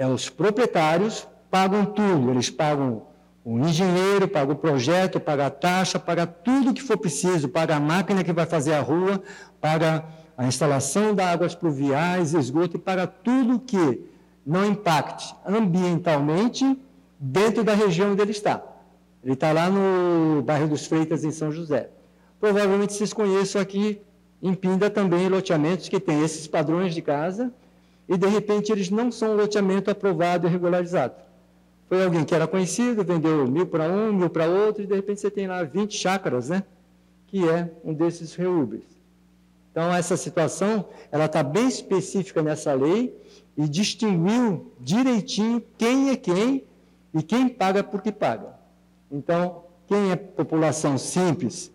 [0.00, 3.02] É os proprietários, pagam tudo, eles pagam
[3.44, 7.80] o engenheiro, pagam o projeto, pagam a taxa, pagam tudo que for preciso, pagam a
[7.80, 9.22] máquina que vai fazer a rua,
[9.60, 10.02] pagam
[10.38, 14.02] a instalação da águas pluviais, esgoto, e pagam tudo que
[14.46, 16.78] não impacte ambientalmente
[17.18, 18.64] dentro da região onde ele está.
[19.22, 21.90] Ele está lá no bairro dos Freitas, em São José.
[22.40, 24.00] Provavelmente vocês conheçam aqui
[24.42, 27.52] em Pinda também loteamentos que têm esses padrões de casa
[28.10, 31.14] e, de repente, eles não são um loteamento aprovado e regularizado.
[31.88, 35.20] Foi alguém que era conhecido, vendeu mil para um, mil para outro, e, de repente,
[35.20, 36.64] você tem lá 20 chácaras, né?
[37.28, 38.82] que é um desses reúbres.
[39.70, 43.16] Então, essa situação, ela está bem específica nessa lei,
[43.56, 46.64] e distinguiu direitinho quem é quem
[47.14, 48.54] e quem paga por que paga.
[49.10, 51.70] Então, quem é população simples,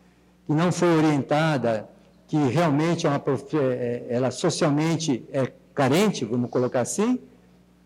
[0.46, 1.88] que não foi orientada,
[2.28, 3.24] que realmente é uma,
[3.54, 7.20] é, ela socialmente é carente, vamos colocar assim,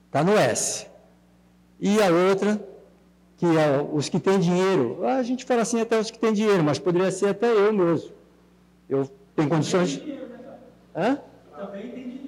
[0.06, 0.88] está no S.
[1.80, 2.62] E a outra,
[3.36, 5.06] que é os que têm dinheiro.
[5.06, 8.12] A gente fala assim até os que têm dinheiro, mas poderia ser até eu mesmo.
[8.88, 10.02] Eu tenho condições.
[10.96, 11.20] Hã?
[11.58, 12.20] Também tem dinheiro.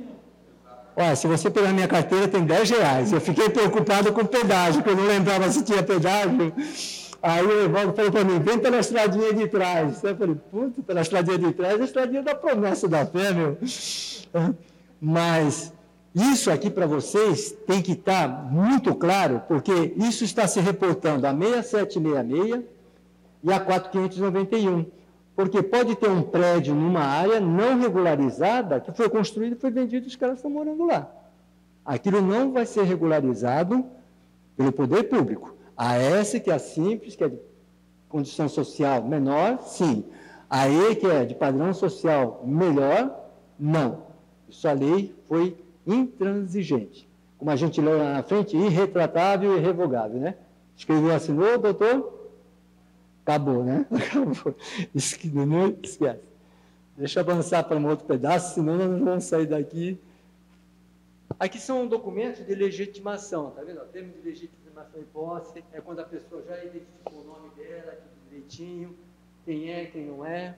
[0.96, 3.14] Olha, se você pegar minha carteira, tem 10 reais.
[3.14, 6.54] Eu fiquei preocupado com o pedágio, porque eu não lembrava se tinha pedágio.
[7.22, 10.04] Aí o Evaldo falou para mim, vem pela estradinha de trás.
[10.04, 13.58] Eu falei, puta, pela estradinha de trás, a estradinha da promessa da fé, meu.
[15.02, 15.74] Mas
[16.14, 21.26] isso aqui para vocês tem que estar tá muito claro, porque isso está se reportando
[21.26, 22.66] a 6766
[23.44, 24.86] e a 4591.
[25.36, 30.06] Porque pode ter um prédio numa área não regularizada que foi construído e foi vendido
[30.06, 31.10] e os caras estão morando lá.
[31.84, 33.84] Aquilo não vai ser regularizado
[34.56, 35.56] pelo poder público.
[35.76, 37.40] A S, que é a simples, que é de
[38.08, 40.04] condição social menor, sim.
[40.50, 43.18] A E, que é de padrão social melhor,
[43.58, 44.11] não.
[44.52, 47.08] Isso a lei foi intransigente.
[47.38, 50.36] Como a gente leu lá na frente, irretratável e irrevogável, né?
[50.76, 52.30] Escreveu, assinou, doutor?
[53.26, 53.86] Acabou, né?
[53.90, 54.56] Acabou.
[55.34, 56.22] Não esquece.
[56.98, 59.98] Deixa eu avançar para um outro pedaço, senão nós não vamos sair daqui.
[61.40, 63.82] Aqui são documentos de legitimação, tá vendo?
[63.82, 67.98] O termo de legitimação e posse é quando a pessoa já identificou o nome dela,
[68.30, 68.96] direitinho,
[69.46, 70.58] quem é, quem não é.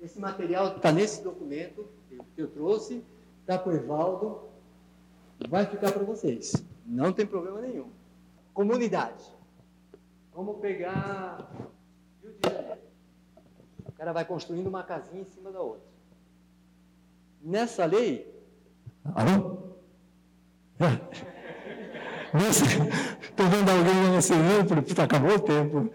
[0.00, 1.88] Esse material está nesse documento
[2.34, 3.04] que eu trouxe,
[3.40, 4.40] está com o Evaldo,
[5.48, 6.52] vai ficar para vocês.
[6.86, 7.88] Não tem problema nenhum.
[8.52, 9.24] Comunidade.
[10.34, 11.50] Vamos pegar
[12.22, 12.80] Rio de Janeiro.
[13.86, 15.86] O cara vai construindo uma casinha em cima da outra.
[17.42, 18.32] Nessa lei.
[19.14, 19.58] Alô?
[23.20, 25.90] Estou vendo alguém no celular, puta, acabou o tempo.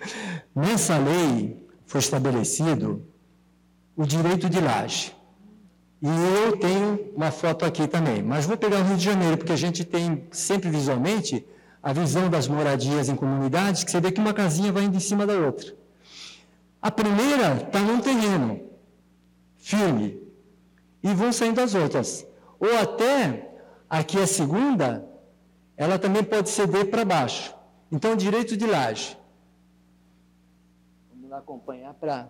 [0.55, 3.05] Nessa lei foi estabelecido
[3.95, 5.18] o direito de laje.
[6.02, 6.08] E
[6.45, 9.58] eu tenho uma foto aqui também, mas vou pegar o Rio de Janeiro, porque a
[9.58, 11.45] gente tem sempre visualmente
[11.84, 15.02] a visão das moradias em comunidades, que você vê que uma casinha vai indo em
[15.02, 15.76] cima da outra.
[16.82, 18.62] A primeira está num terreno
[19.58, 20.30] firme,
[21.04, 22.26] e vão saindo as outras.
[22.60, 23.54] Ou até,
[23.89, 25.08] aqui a segunda,
[25.78, 27.56] ela também pode ceder para baixo.
[27.91, 29.18] Então, direito de laje.
[31.10, 32.30] Vamos lá acompanhar para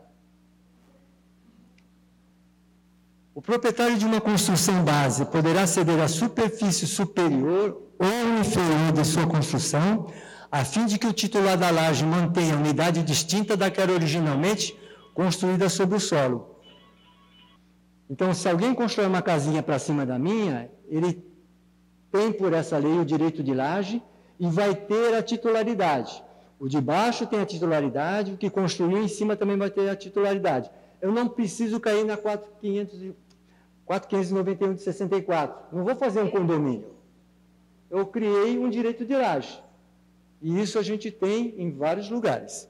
[3.40, 9.26] O proprietário de uma construção base poderá ceder a superfície superior ou inferior de sua
[9.28, 10.08] construção,
[10.52, 14.78] a fim de que o titular da laje mantenha unidade distinta da que era originalmente
[15.14, 16.58] construída sobre o solo.
[18.10, 21.26] Então, se alguém constrói uma casinha para cima da minha, ele
[22.12, 24.04] tem por essa lei o direito de laje
[24.38, 26.22] e vai ter a titularidade.
[26.60, 29.96] O de baixo tem a titularidade, o que construiu em cima também vai ter a
[29.96, 30.70] titularidade.
[31.02, 33.29] Eu não preciso cair na 4500
[33.90, 35.76] 4.591 de 64.
[35.76, 36.94] Não vou fazer um condomínio.
[37.90, 39.60] Eu criei um direito de laje.
[40.40, 42.70] E isso a gente tem em vários lugares.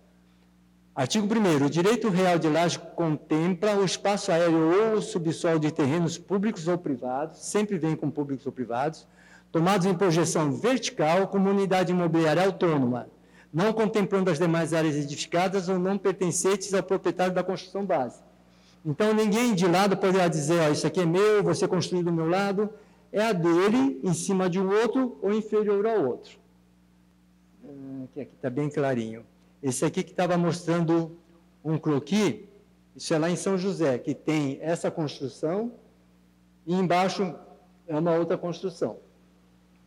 [0.95, 6.17] Artigo 1 O direito real de laje contempla o espaço aéreo ou subsolo de terrenos
[6.17, 9.05] públicos ou privados, sempre vem com públicos ou privados,
[9.51, 13.09] tomados em projeção vertical como unidade imobiliária autônoma,
[13.53, 18.28] não contemplando as demais áreas edificadas ou não pertencentes ao proprietário da construção base.
[18.85, 22.29] Então ninguém de lado poderá dizer, ó, isso aqui é meu, você construiu do meu
[22.29, 22.69] lado.
[23.11, 26.37] É a dele em cima de um outro ou inferior ao outro.
[27.63, 29.25] Ah, aqui está bem clarinho.
[29.61, 31.17] Esse aqui que estava mostrando
[31.63, 32.41] um croquis,
[32.95, 35.73] isso é lá em São José, que tem essa construção
[36.65, 37.35] e embaixo
[37.87, 38.97] é uma outra construção.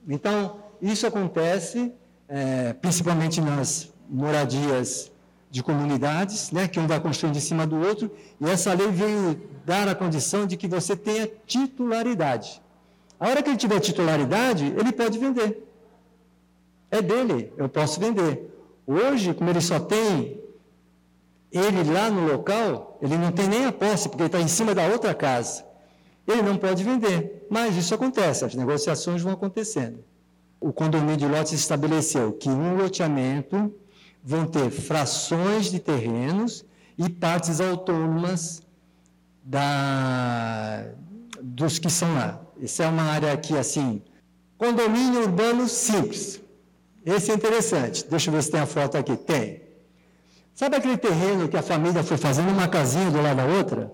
[0.08, 1.92] Então, isso acontece
[2.28, 5.11] é, principalmente nas moradias
[5.52, 9.38] de comunidades, né, que um vai construindo em cima do outro, e essa lei veio
[9.66, 12.62] dar a condição de que você tenha titularidade.
[13.20, 15.62] A hora que ele tiver titularidade, ele pode vender.
[16.90, 18.50] É dele, eu posso vender.
[18.86, 20.40] Hoje, como ele só tem
[21.52, 24.74] ele lá no local, ele não tem nem a posse, porque ele está em cima
[24.74, 25.66] da outra casa.
[26.26, 27.46] Ele não pode vender.
[27.50, 30.02] Mas isso acontece, as negociações vão acontecendo.
[30.58, 33.70] O condomínio de lotes estabeleceu que um loteamento
[34.22, 36.64] vão ter frações de terrenos
[36.96, 38.62] e partes autônomas
[39.42, 40.84] da,
[41.40, 42.40] dos que são lá.
[42.62, 44.02] Essa é uma área aqui assim,
[44.56, 46.40] condomínio urbano simples.
[47.04, 48.06] Esse é interessante.
[48.08, 49.16] Deixa eu ver se tem a foto aqui.
[49.16, 49.60] Tem.
[50.54, 53.92] Sabe aquele terreno que a família foi fazendo uma casinha do lado da outra?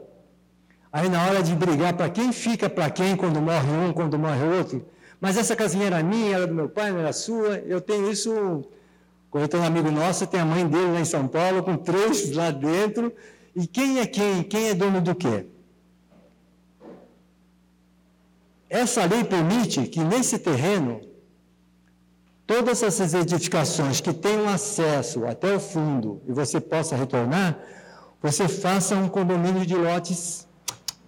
[0.92, 4.44] Aí na hora de brigar para quem fica para quem quando morre um, quando morre
[4.58, 4.86] outro.
[5.20, 7.58] Mas essa casinha era minha, era do meu pai, não era sua.
[7.58, 8.64] Eu tenho isso
[9.30, 13.12] Corretor amigo nosso tem a mãe dele lá em São Paulo, com três lá dentro.
[13.54, 14.42] E quem é quem?
[14.42, 15.46] Quem é dono do quê?
[18.70, 21.00] Essa lei permite que nesse terreno,
[22.46, 27.58] todas essas edificações que tenham acesso até o fundo e você possa retornar,
[28.22, 30.46] você faça um condomínio de lotes,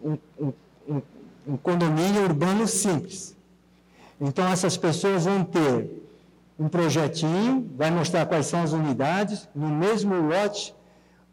[0.02, 0.52] um, um,
[0.88, 1.02] um,
[1.48, 3.36] um condomínio urbano simples.
[4.20, 5.99] Então essas pessoas vão ter
[6.60, 10.74] um projetinho, vai mostrar quais são as unidades, no mesmo lote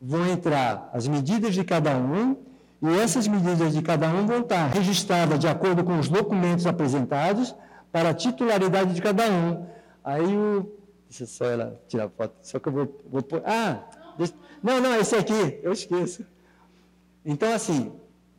[0.02, 2.38] vão entrar as medidas de cada um,
[2.82, 7.54] e essas medidas de cada um vão estar registradas de acordo com os documentos apresentados
[7.92, 9.66] para a titularidade de cada um.
[10.04, 10.72] Aí o.
[11.10, 13.42] Deixa só ela tirar a foto, só que eu vou, vou pôr.
[13.46, 13.84] Ah!
[14.18, 16.26] Deixa, não, não, esse aqui, eu esqueço.
[17.26, 17.92] Então, assim,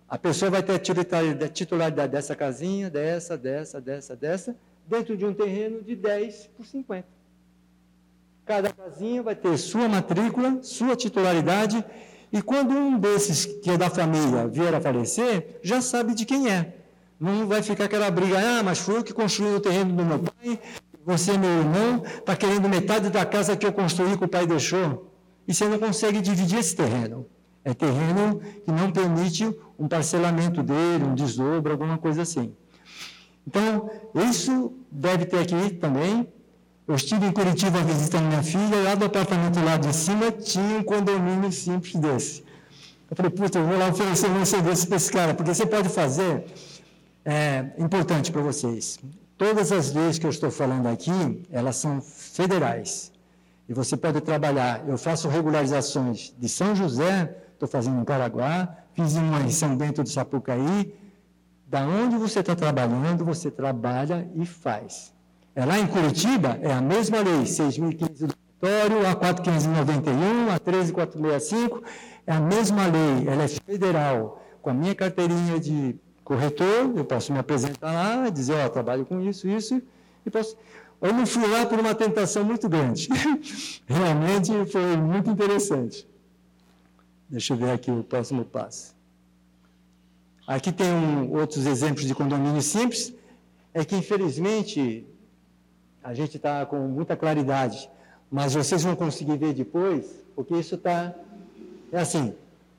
[0.09, 4.57] A pessoa vai ter a titularidade dessa casinha, dessa, dessa, dessa, dessa,
[4.89, 7.07] dentro de um terreno de 10 por 50.
[8.47, 11.85] Cada casinha vai ter sua matrícula, sua titularidade,
[12.33, 16.51] e quando um desses que é da família vier a falecer, já sabe de quem
[16.51, 16.75] é.
[17.21, 20.19] Não vai ficar aquela briga, ah, mas foi eu que construí o terreno do meu
[20.21, 20.59] pai,
[21.05, 25.11] você, meu irmão, está querendo metade da casa que eu construí que o pai deixou.
[25.47, 27.27] E você não consegue dividir esse terreno.
[27.65, 32.55] É terreno que não permite um parcelamento dele, um desdobro, alguma coisa assim.
[33.49, 33.91] Então,
[34.31, 36.29] isso deve ter aqui também.
[36.87, 40.83] Eu estive em Curitiba visitando minha filha, lá do apartamento lá de cima tinha um
[40.83, 42.45] condomínio simples desse.
[43.11, 45.89] Eu falei, puta, eu vou lá oferecer um serviço para esse cara, porque você pode
[45.89, 46.45] fazer
[47.25, 48.99] é importante para vocês.
[49.37, 53.13] Todas as leis que eu estou falando aqui, elas são federais.
[53.69, 54.83] E você pode trabalhar.
[54.87, 60.03] Eu faço regularizações de São José, estou fazendo em Caraguá, fiz uma em São Bento
[60.03, 60.95] do Sapucaí.
[61.69, 65.13] Da onde você está trabalhando, você trabalha e faz.
[65.55, 71.83] É lá em Curitiba, é a mesma lei, 6.015 do território, a 4.591, a 13.465,
[72.27, 74.43] é a mesma lei, ela é federal.
[74.63, 75.95] Com a minha carteirinha de
[76.25, 79.83] corretor, eu posso me apresentar lá, dizer, ó, oh, trabalho com isso, isso,
[80.25, 80.57] e posso...
[81.03, 83.09] Eu não fui lá por uma tentação muito grande.
[83.87, 86.09] Realmente foi muito interessante.
[87.29, 88.98] Deixa eu ver aqui o próximo passo.
[90.49, 93.13] Aqui tem um, outros exemplos de condomínio simples.
[93.75, 95.07] É que, infelizmente,
[96.03, 97.91] a gente está com muita claridade,
[98.31, 101.15] mas vocês vão conseguir ver depois, porque isso está.
[101.93, 102.35] É assim,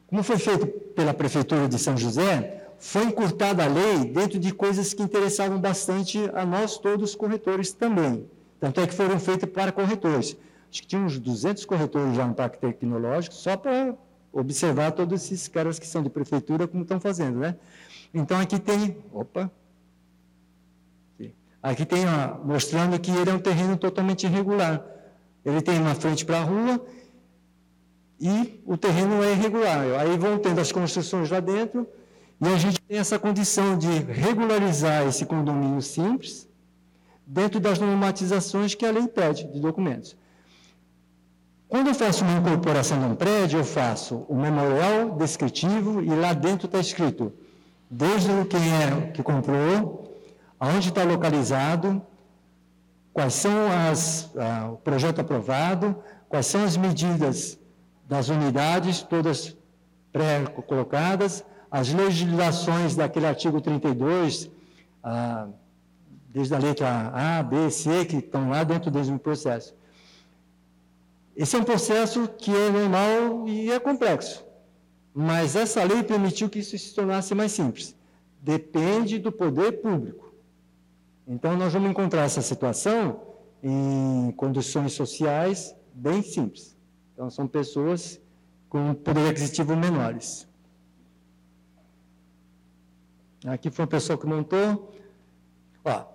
[0.07, 0.65] como foi feito
[0.95, 6.17] pela Prefeitura de São José, foi encurtada a lei dentro de coisas que interessavam bastante
[6.33, 8.25] a nós todos corretores também.
[8.59, 10.35] Tanto é que foram feitas para corretores.
[10.71, 13.95] Acho que tinha uns 200 corretores já no Parque Tecnológico, só para
[14.31, 17.55] observar todos esses caras que são de prefeitura como estão fazendo, né?
[18.13, 19.51] Então aqui tem, opa,
[21.61, 24.85] aqui tem ó, mostrando que ele é um terreno totalmente irregular.
[25.45, 26.85] Ele tem uma frente para a rua
[28.19, 29.85] e o terreno é irregular.
[29.99, 31.87] Aí vão tendo as construções lá dentro,
[32.41, 36.47] e a gente tem essa condição de regularizar esse condomínio simples
[37.25, 40.15] dentro das normatizações que a lei pede de documentos.
[41.69, 46.33] Quando eu faço uma incorporação de um prédio, eu faço o memorial descritivo e lá
[46.33, 47.31] dentro está escrito
[47.87, 50.11] desde quem é que comprou,
[50.59, 52.01] aonde está localizado,
[53.13, 54.31] quais são as,
[54.73, 55.95] o projeto aprovado,
[56.27, 57.59] quais são as medidas
[58.03, 59.55] das unidades, todas
[60.11, 64.49] pré-colocadas, as legislações daquele artigo 32,
[65.03, 65.47] ah,
[66.33, 69.77] desde a letra A, B, C, que estão lá dentro do mesmo processo.
[71.41, 74.45] Esse é um processo que é normal e é complexo.
[75.13, 77.95] Mas essa lei permitiu que isso se tornasse mais simples.
[78.41, 80.33] Depende do poder público.
[81.25, 83.21] Então, nós vamos encontrar essa situação
[83.63, 86.75] em condições sociais bem simples.
[87.13, 88.19] Então, são pessoas
[88.67, 90.45] com poder aquisitivo menores.
[93.45, 94.93] Aqui foi uma pessoa que montou.
[95.85, 96.05] Ó,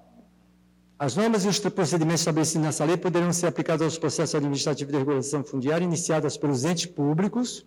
[0.98, 4.98] as normas e os procedimentos estabelecidos nessa lei poderão ser aplicados aos processos administrativos de
[4.98, 7.66] regulação fundiária iniciados pelos entes públicos,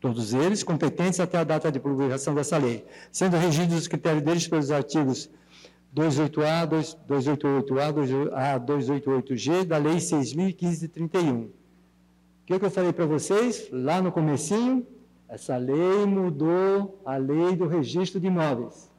[0.00, 4.48] todos eles competentes até a data de publicação dessa lei, sendo regidos os critérios deles
[4.48, 5.30] pelos artigos
[5.94, 11.42] 288A, 288A, 288G da Lei 6.015 de 31.
[11.42, 11.50] O
[12.46, 14.84] que, que eu falei para vocês lá no comecinho?
[15.28, 18.89] Essa lei mudou a lei do registro de imóveis.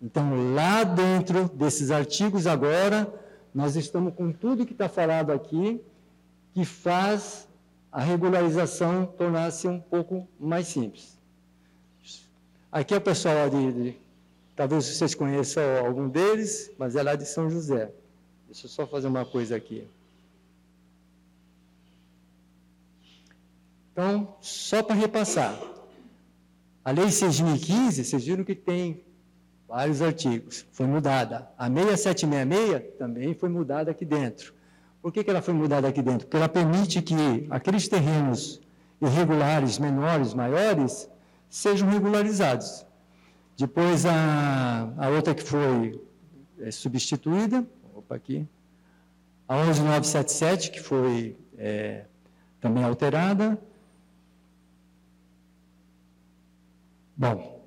[0.00, 3.12] Então, lá dentro desses artigos agora,
[3.54, 5.80] nós estamos com tudo que está falado aqui,
[6.54, 7.46] que faz
[7.92, 11.18] a regularização tornar-se um pouco mais simples.
[12.72, 13.96] Aqui é o pessoal de, de,
[14.56, 17.90] talvez vocês conheçam algum deles, mas é lá de São José.
[18.46, 19.86] Deixa eu só fazer uma coisa aqui.
[23.92, 25.60] Então, só para repassar,
[26.84, 29.04] a Lei 6.015, vocês viram que tem
[29.70, 31.48] vários artigos, foi mudada.
[31.56, 34.52] A 6766 também foi mudada aqui dentro.
[35.00, 36.26] Por que, que ela foi mudada aqui dentro?
[36.26, 38.60] Porque ela permite que aqueles terrenos
[39.00, 41.08] irregulares, menores, maiores,
[41.48, 42.84] sejam regularizados.
[43.56, 46.02] Depois, a, a outra que foi
[46.58, 47.64] é, substituída,
[47.94, 48.44] opa, aqui,
[49.48, 52.06] a 11977, que foi é,
[52.60, 53.56] também alterada,
[57.20, 57.59] Bom,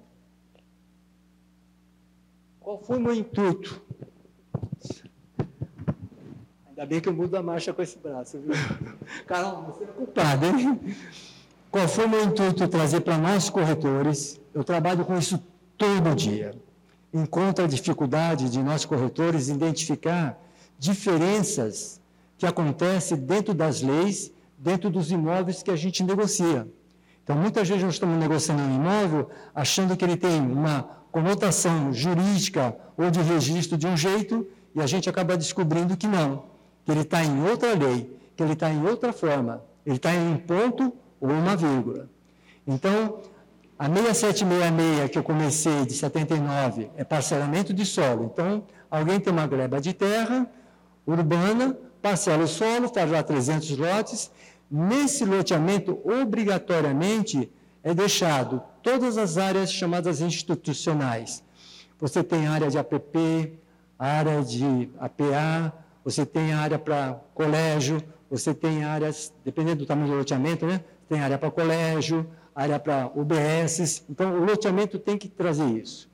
[2.64, 3.82] qual foi o meu intuito?
[6.70, 8.54] Ainda bem que eu mudo a marcha com esse braço, viu?
[9.28, 10.80] Carol, você é culpado, hein?
[11.70, 12.68] Qual foi o meu intuito?
[12.68, 15.44] Trazer para nós corretores Eu trabalho com isso
[15.78, 16.56] todo dia.
[17.14, 20.40] Encontro a dificuldade de nós corretores identificar
[20.80, 22.02] diferenças
[22.38, 26.68] que acontecem dentro das leis, dentro dos imóveis que a gente negocia.
[27.24, 32.76] Então, muitas vezes nós estamos negociando um imóvel achando que ele tem uma conotação jurídica
[32.98, 34.46] ou de registro de um jeito
[34.76, 36.46] e a gente acaba descobrindo que não,
[36.84, 40.34] que ele está em outra lei, que ele está em outra forma, ele está em
[40.34, 42.10] um ponto ou uma vírgula.
[42.68, 43.20] Então,
[43.78, 48.30] a 6766 que eu comecei de 79 é parcelamento de solo.
[48.34, 50.48] Então, alguém tem uma gleba de terra
[51.06, 54.32] urbana, parcela o solo, faz lá 300 lotes.
[54.76, 57.48] Nesse loteamento, obrigatoriamente,
[57.84, 61.44] é deixado todas as áreas chamadas institucionais.
[62.00, 63.54] Você tem área de APP,
[64.00, 65.72] área de APA,
[66.04, 68.02] você tem área para colégio,
[68.32, 70.84] você tem áreas, dependendo do tamanho do loteamento, né?
[71.08, 74.04] Tem área para colégio, área para UBS.
[74.10, 76.10] Então, o loteamento tem que trazer isso.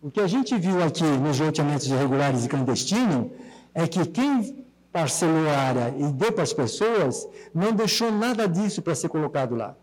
[0.00, 3.30] O que a gente viu aqui nos loteamentos irregulares e clandestinos
[3.74, 4.59] é que quem
[4.92, 9.76] parcelou área e deu para as pessoas não deixou nada disso para ser colocado lá.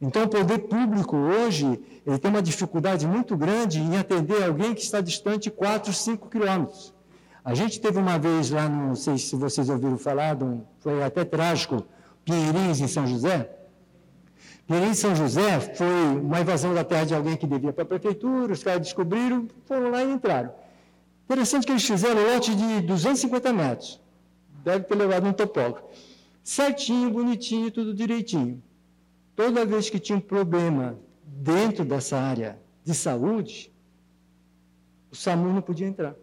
[0.00, 4.82] Então, o poder público hoje ele tem uma dificuldade muito grande em atender alguém que
[4.82, 6.94] está distante 4, 5 quilômetros.
[7.44, 10.36] A gente teve uma vez lá, não sei se vocês ouviram falar,
[10.80, 11.84] foi até trágico,
[12.24, 13.56] Pinheirinhos, em São José,
[14.68, 15.86] em São José foi
[16.20, 19.90] uma invasão da terra de alguém que devia para a prefeitura, os caras descobriram, foram
[19.90, 20.50] lá e entraram.
[21.24, 24.00] Interessante que eles fizeram um lote de 250 metros.
[24.66, 25.86] Deve ter levado um topógrafo.
[26.42, 28.60] Certinho, bonitinho, tudo direitinho.
[29.36, 33.72] Toda vez que tinha um problema dentro dessa área de saúde,
[35.08, 36.16] o SAMU não podia entrar.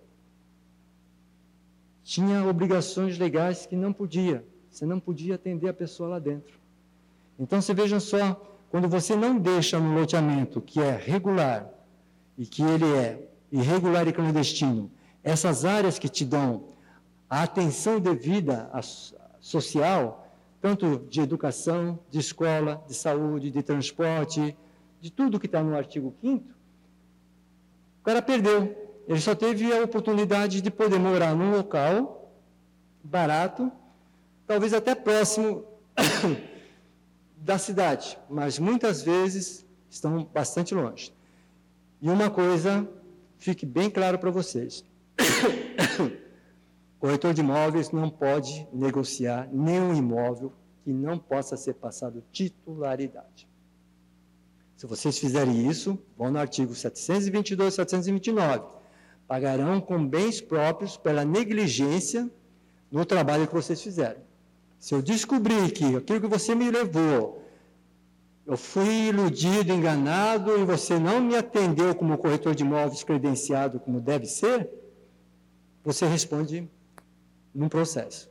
[2.03, 4.45] Tinha obrigações legais que não podia.
[4.69, 6.59] Você não podia atender a pessoa lá dentro.
[7.39, 11.69] Então, você veja só, quando você não deixa no loteamento que é regular
[12.37, 14.91] e que ele é irregular e clandestino,
[15.23, 16.72] essas áreas que te dão
[17.33, 18.79] a atenção devida a,
[19.41, 20.31] social,
[20.61, 24.55] tanto de educação, de escola, de saúde, de transporte,
[25.01, 26.45] de tudo que está no artigo 5
[28.01, 28.75] o cara perdeu.
[29.07, 32.31] Ele só teve a oportunidade de poder morar num local
[33.03, 33.71] barato,
[34.45, 35.65] talvez até próximo
[37.35, 41.11] da cidade, mas muitas vezes estão bastante longe.
[41.99, 42.87] E uma coisa
[43.39, 44.85] fique bem claro para vocês:
[47.03, 50.53] corretor de imóveis não pode negociar nenhum imóvel
[50.85, 53.45] que não possa ser passado titularidade.
[54.77, 58.63] Se vocês fizerem isso, vão no artigo 722 e 729.
[59.27, 62.31] Pagarão com bens próprios pela negligência
[62.89, 64.21] no trabalho que vocês fizeram.
[64.79, 67.43] Se eu descobrir que aquilo que você me levou,
[68.45, 73.99] eu fui iludido, enganado, e você não me atendeu como corretor de imóveis credenciado como
[73.99, 74.69] deve ser,
[75.83, 76.71] você responde
[77.53, 78.29] num processo.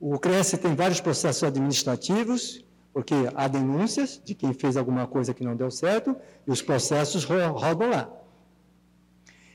[0.00, 5.44] O CRES tem vários processos administrativos, porque há denúncias de quem fez alguma coisa que
[5.44, 6.16] não deu certo,
[6.46, 8.10] e os processos rodam lá.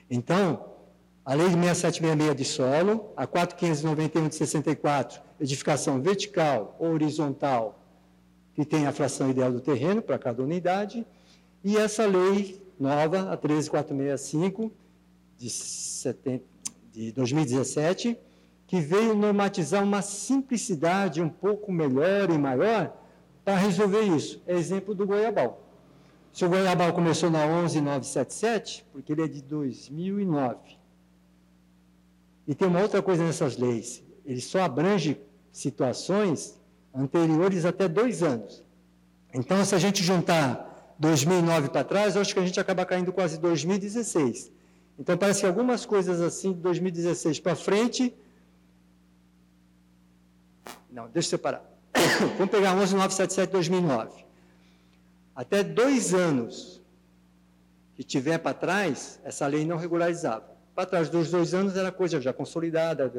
[0.10, 0.74] Então,
[1.26, 7.80] a Lei 6766 de solo, a 4591 de 64, edificação vertical ou horizontal,
[8.54, 11.06] que tem a fração ideal do terreno para cada unidade,
[11.64, 14.72] e essa lei nova, a 13465,
[15.38, 16.44] de, 70,
[16.92, 18.18] de 2017,
[18.68, 22.94] que veio normatizar uma simplicidade um pouco melhor e maior
[23.44, 24.42] para resolver isso.
[24.48, 25.62] É exemplo do Goiabal.
[26.32, 30.84] Se o Goiabal começou na 11977, porque ele é de 2009,
[32.48, 35.20] e tem uma outra coisa nessas leis: ele só abrange
[35.52, 36.60] situações
[36.94, 38.64] anteriores até dois anos.
[39.34, 43.12] Então, se a gente juntar 2009 para trás, eu acho que a gente acaba caindo
[43.12, 44.52] quase 2016.
[45.00, 48.14] Então, parece que algumas coisas assim de 2016 para frente.
[50.94, 51.66] Não, deixa eu separar.
[52.38, 54.24] Vamos pegar 11977 2009.
[55.36, 56.82] Até dois anos
[57.96, 60.46] que tiver para trás, essa lei não regularizava.
[60.76, 63.12] Para trás dos dois anos era coisa já consolidada.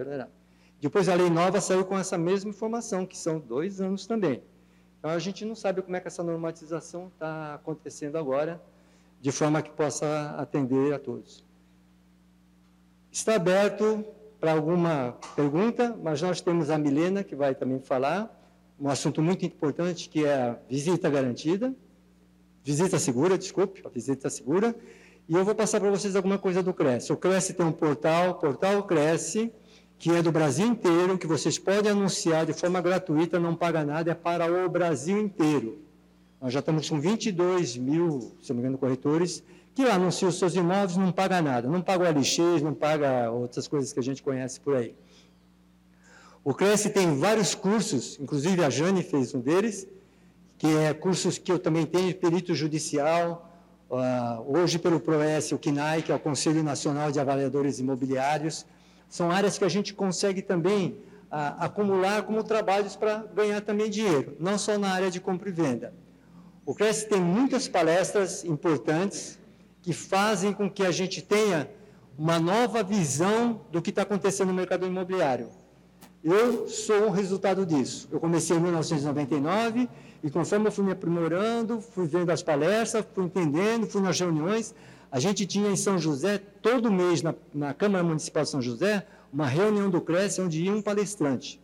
[0.80, 4.42] Depois a lei nova saiu com essa mesma informação, que são dois anos também.
[4.98, 8.62] Então a gente não sabe como é que essa normatização está acontecendo agora,
[9.20, 11.44] de forma que possa atender a todos.
[13.10, 14.04] Está aberto
[14.44, 18.30] para alguma pergunta, mas nós temos a Milena, que vai também falar,
[18.78, 21.74] um assunto muito importante, que é a visita garantida,
[22.62, 24.76] visita segura, desculpe, a visita segura,
[25.26, 27.10] e eu vou passar para vocês alguma coisa do Cresce.
[27.10, 29.50] O Cresce tem um portal, Portal Cresce,
[29.98, 34.10] que é do Brasil inteiro, que vocês podem anunciar de forma gratuita, não paga nada,
[34.10, 35.78] é para o Brasil inteiro.
[36.38, 39.42] Nós já estamos com 22 mil, se não me engano, corretores,
[39.74, 43.30] que lá anunciam os seus imóveis não paga nada, não paga o LX, não paga
[43.30, 44.94] outras coisas que a gente conhece por aí.
[46.44, 49.88] O Cresce tem vários cursos, inclusive a Jane fez um deles,
[50.58, 53.50] que é cursos que eu também tenho, perito judicial,
[53.90, 58.64] uh, hoje pelo PROES, o CNAI, que é o Conselho Nacional de Avaliadores Imobiliários,
[59.08, 60.90] são áreas que a gente consegue também
[61.32, 65.52] uh, acumular como trabalhos para ganhar também dinheiro, não só na área de compra e
[65.52, 65.92] venda.
[66.64, 69.38] O Cresce tem muitas palestras importantes
[69.84, 71.68] que fazem com que a gente tenha
[72.16, 75.50] uma nova visão do que está acontecendo no mercado imobiliário.
[76.22, 78.08] Eu sou o resultado disso.
[78.10, 79.86] Eu comecei em 1999
[80.22, 84.74] e conforme eu fui me aprimorando, fui vendo as palestras, fui entendendo, fui nas reuniões.
[85.12, 89.06] A gente tinha em São José, todo mês, na, na Câmara Municipal de São José,
[89.30, 91.60] uma reunião do CRES onde ia um palestrante.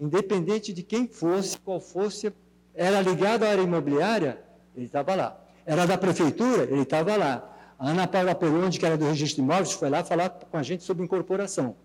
[0.00, 2.32] Independente de quem fosse, qual fosse,
[2.74, 4.40] era ligado à área imobiliária,
[4.74, 5.38] ele estava lá.
[5.66, 7.56] Era da prefeitura, ele estava lá.
[7.78, 10.62] A Ana Paula Peronde, que era do registro de imóveis, foi lá falar com a
[10.64, 11.76] gente sobre incorporação.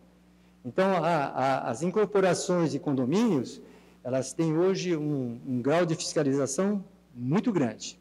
[0.66, 3.62] Então, a, a, as incorporações de condomínios,
[4.04, 6.84] elas têm hoje um, um grau de fiscalização
[7.14, 8.00] muito grande.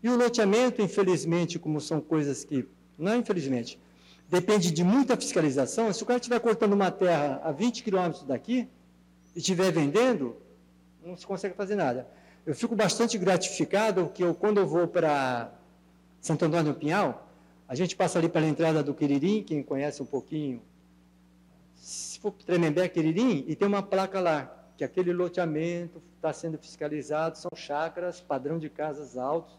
[0.00, 3.80] E o loteamento, infelizmente, como são coisas que, não infelizmente,
[4.28, 8.68] depende de muita fiscalização, se o cara estiver cortando uma terra a 20 quilômetros daqui
[9.34, 10.36] e estiver vendendo,
[11.04, 12.06] não se consegue fazer nada.
[12.46, 15.50] Eu fico bastante gratificado que eu, quando eu vou para
[16.20, 17.23] Santo Antônio do Pinhal,
[17.68, 20.62] a gente passa ali pela entrada do Quiririm, quem conhece um pouquinho
[21.84, 27.36] se for Tremembé, Queririm, e tem uma placa lá, que aquele loteamento está sendo fiscalizado,
[27.36, 29.54] são chácaras, padrão de casas altos,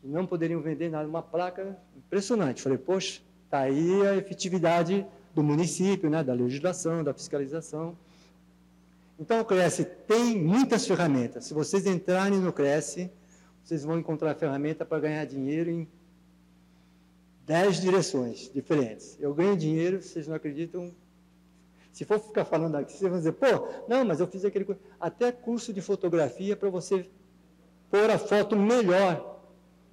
[0.00, 1.08] que não poderiam vender nada.
[1.08, 2.62] Uma placa impressionante.
[2.62, 5.04] Falei, poxa, está aí a efetividade
[5.34, 7.98] do município, né, da legislação, da fiscalização.
[9.18, 11.46] Então, o Cresce tem muitas ferramentas.
[11.46, 13.10] Se vocês entrarem no Cresce,
[13.64, 15.88] vocês vão encontrar ferramenta para ganhar dinheiro em
[17.48, 19.16] dez direções diferentes.
[19.18, 20.94] Eu ganho dinheiro, vocês não acreditam,
[21.90, 23.46] se for ficar falando aqui, você vai dizer, pô,
[23.88, 24.82] não, mas eu fiz aquele curso.
[25.00, 27.08] Até curso de fotografia para você
[27.90, 29.40] pôr a foto melhor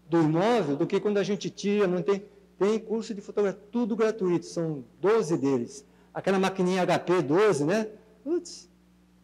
[0.10, 2.26] do imóvel do que quando a gente tira, não tem.
[2.60, 5.86] Tem curso de fotografia, tudo gratuito, são 12 deles.
[6.14, 7.90] Aquela maquininha HP 12, né?
[8.24, 8.70] Putz,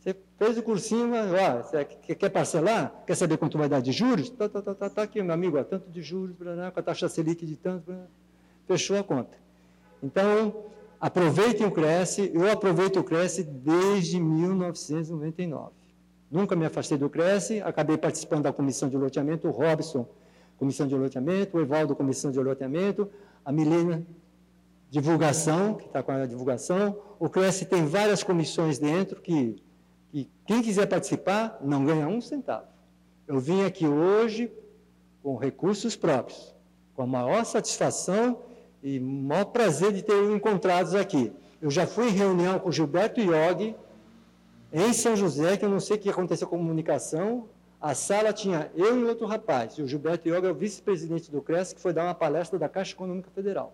[0.02, 3.04] você fez o cursinho, mas, ó, você quer parcelar?
[3.08, 4.30] Quer saber quanto vai dar de juros?
[4.32, 7.08] Tá, tá, tá, tá, tá aqui, meu amigo, ó, tanto de juros, com a taxa
[7.08, 7.96] Selic de tanto,
[8.68, 9.38] fechou a conta.
[10.02, 10.66] Então,
[11.02, 15.72] Aproveitem o Cresce, eu aproveito o Cresce desde 1999.
[16.30, 20.08] Nunca me afastei do Cresce, acabei participando da comissão de loteamento, o Robson,
[20.60, 23.10] comissão de loteamento, o Evaldo, comissão de loteamento,
[23.44, 24.06] a Milena,
[24.92, 26.96] divulgação, que está com a divulgação.
[27.20, 29.56] O Cresce tem várias comissões dentro que,
[30.12, 32.68] que quem quiser participar não ganha um centavo.
[33.28, 34.52] Eu vim aqui hoje
[35.24, 36.54] com recursos próprios,
[36.96, 38.40] com a maior satisfação
[38.84, 41.32] e maior prazer de ter encontrados aqui.
[41.62, 43.76] Eu já fui em reunião com Gilberto Iog,
[44.74, 47.48] em São José, que eu não sei o que aconteceu com a comunicação.
[47.80, 49.74] A sala tinha eu e outro rapaz.
[49.74, 52.68] E o Gilberto Iog é o vice-presidente do CRES, que foi dar uma palestra da
[52.68, 53.74] Caixa Econômica Federal.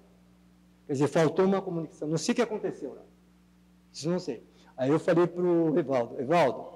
[0.85, 2.07] Quer dizer, faltou uma comunicação.
[2.07, 3.01] Não sei o que aconteceu lá.
[3.91, 4.43] Isso não sei.
[4.77, 6.67] Aí eu falei para o Evaldo, Evaldo,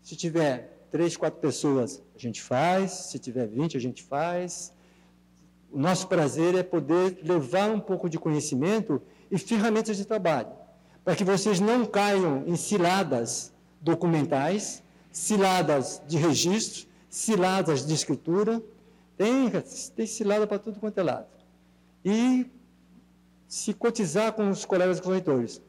[0.00, 2.90] se tiver três, quatro pessoas, a gente faz.
[2.90, 4.72] Se tiver vinte, a gente faz.
[5.70, 9.00] O nosso prazer é poder levar um pouco de conhecimento
[9.30, 10.50] e ferramentas de trabalho,
[11.02, 18.62] para que vocês não caiam em ciladas documentais, ciladas de registro, ciladas de escritura.
[19.16, 19.50] Tem,
[19.94, 21.26] tem cilada para tudo quanto é lado.
[22.04, 22.50] E
[23.46, 25.60] se cotizar com os colegas corretores.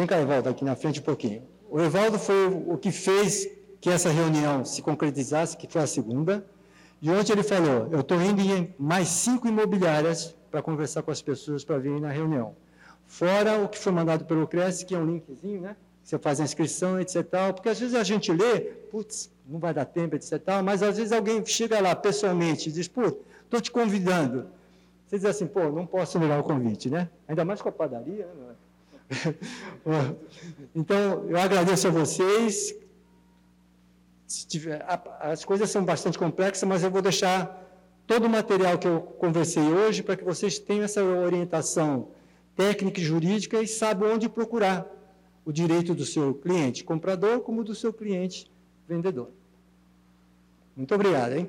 [0.00, 1.42] Vem cá, Evaldo, aqui na frente um pouquinho.
[1.68, 3.46] O Evaldo foi o que fez
[3.82, 6.42] que essa reunião se concretizasse, que foi a segunda.
[7.02, 11.20] E ontem ele falou, eu estou indo em mais cinco imobiliárias para conversar com as
[11.20, 12.56] pessoas para virem na reunião.
[13.06, 15.76] Fora o que foi mandado pelo Cresce, que é um linkzinho, né?
[16.02, 17.22] Você faz a inscrição, etc.
[17.54, 20.32] Porque às vezes a gente lê, putz, não vai dar tempo, etc.
[20.64, 23.02] Mas às vezes alguém chega lá pessoalmente e diz, pô,
[23.44, 24.46] estou te convidando.
[25.06, 27.10] Você diz assim, pô, não posso negar o convite, né?
[27.28, 28.54] Ainda mais com a padaria, né?
[30.74, 32.74] então, eu agradeço a vocês,
[34.48, 34.84] tiver,
[35.20, 37.60] as coisas são bastante complexas, mas eu vou deixar
[38.06, 42.08] todo o material que eu conversei hoje para que vocês tenham essa orientação
[42.56, 44.86] técnica e jurídica e saibam onde procurar
[45.44, 48.50] o direito do seu cliente comprador como do seu cliente
[48.86, 49.30] vendedor.
[50.76, 51.48] Muito obrigado, hein?